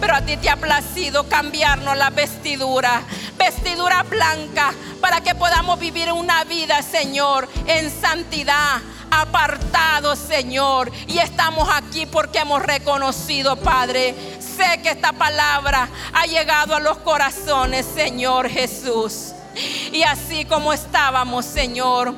[0.00, 3.02] pero a ti te ha placido cambiarnos la vestidura,
[3.36, 8.80] vestidura blanca, para que podamos vivir una vida, Señor, en santidad
[9.10, 10.90] apartado, Señor.
[11.06, 14.14] Y estamos aquí porque hemos reconocido, Padre.
[14.40, 19.32] Sé que esta palabra ha llegado a los corazones, Señor Jesús.
[19.92, 22.14] Y así como estábamos, Señor,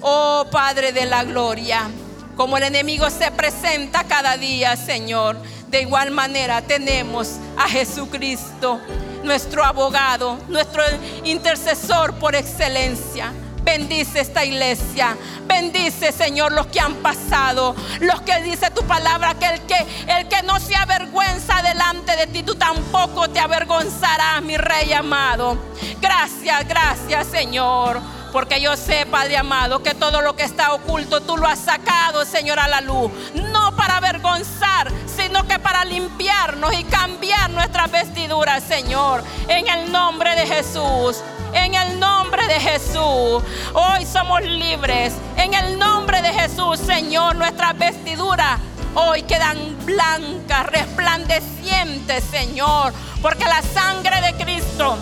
[0.00, 1.90] oh Padre de la gloria,
[2.36, 5.36] como el enemigo se presenta cada día, Señor,
[5.76, 8.80] de igual manera tenemos a Jesucristo,
[9.22, 10.82] nuestro abogado, nuestro
[11.22, 13.30] intercesor por excelencia
[13.66, 15.16] Bendice esta iglesia.
[15.44, 17.74] Bendice, Señor, los que han pasado.
[17.98, 22.28] Los que dice tu palabra que el que el que no se avergüenza delante de
[22.28, 25.58] ti, tú tampoco te avergonzarás, mi rey amado.
[26.00, 28.00] Gracias, gracias, Señor.
[28.32, 32.24] Porque yo sé, Padre amado, que todo lo que está oculto tú lo has sacado,
[32.24, 33.10] Señor, a la luz.
[33.34, 39.22] No para avergonzar, sino que para limpiarnos y cambiar nuestras vestiduras, Señor.
[39.48, 41.22] En el nombre de Jesús.
[41.52, 43.42] En el nombre de Jesús.
[43.72, 45.14] Hoy somos libres.
[45.36, 48.58] En el nombre de Jesús, Señor, nuestras vestiduras
[48.96, 52.92] hoy quedan blancas, resplandecientes, Señor.
[53.22, 54.98] Porque la sangre de Cristo,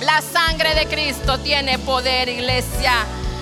[0.00, 2.92] la sangre de Cristo tiene poder, iglesia.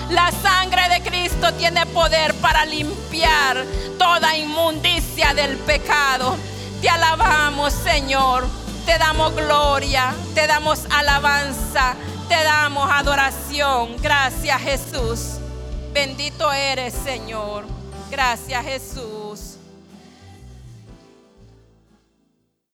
[0.09, 3.65] La sangre de Cristo tiene poder para limpiar
[3.97, 6.37] toda inmundicia del pecado.
[6.81, 8.45] Te alabamos, Señor.
[8.85, 11.95] Te damos gloria, te damos alabanza.
[12.29, 13.97] Te damos adoración.
[14.01, 15.19] Gracias Jesús.
[15.93, 17.65] Bendito eres Señor.
[18.09, 19.54] Gracias Jesús.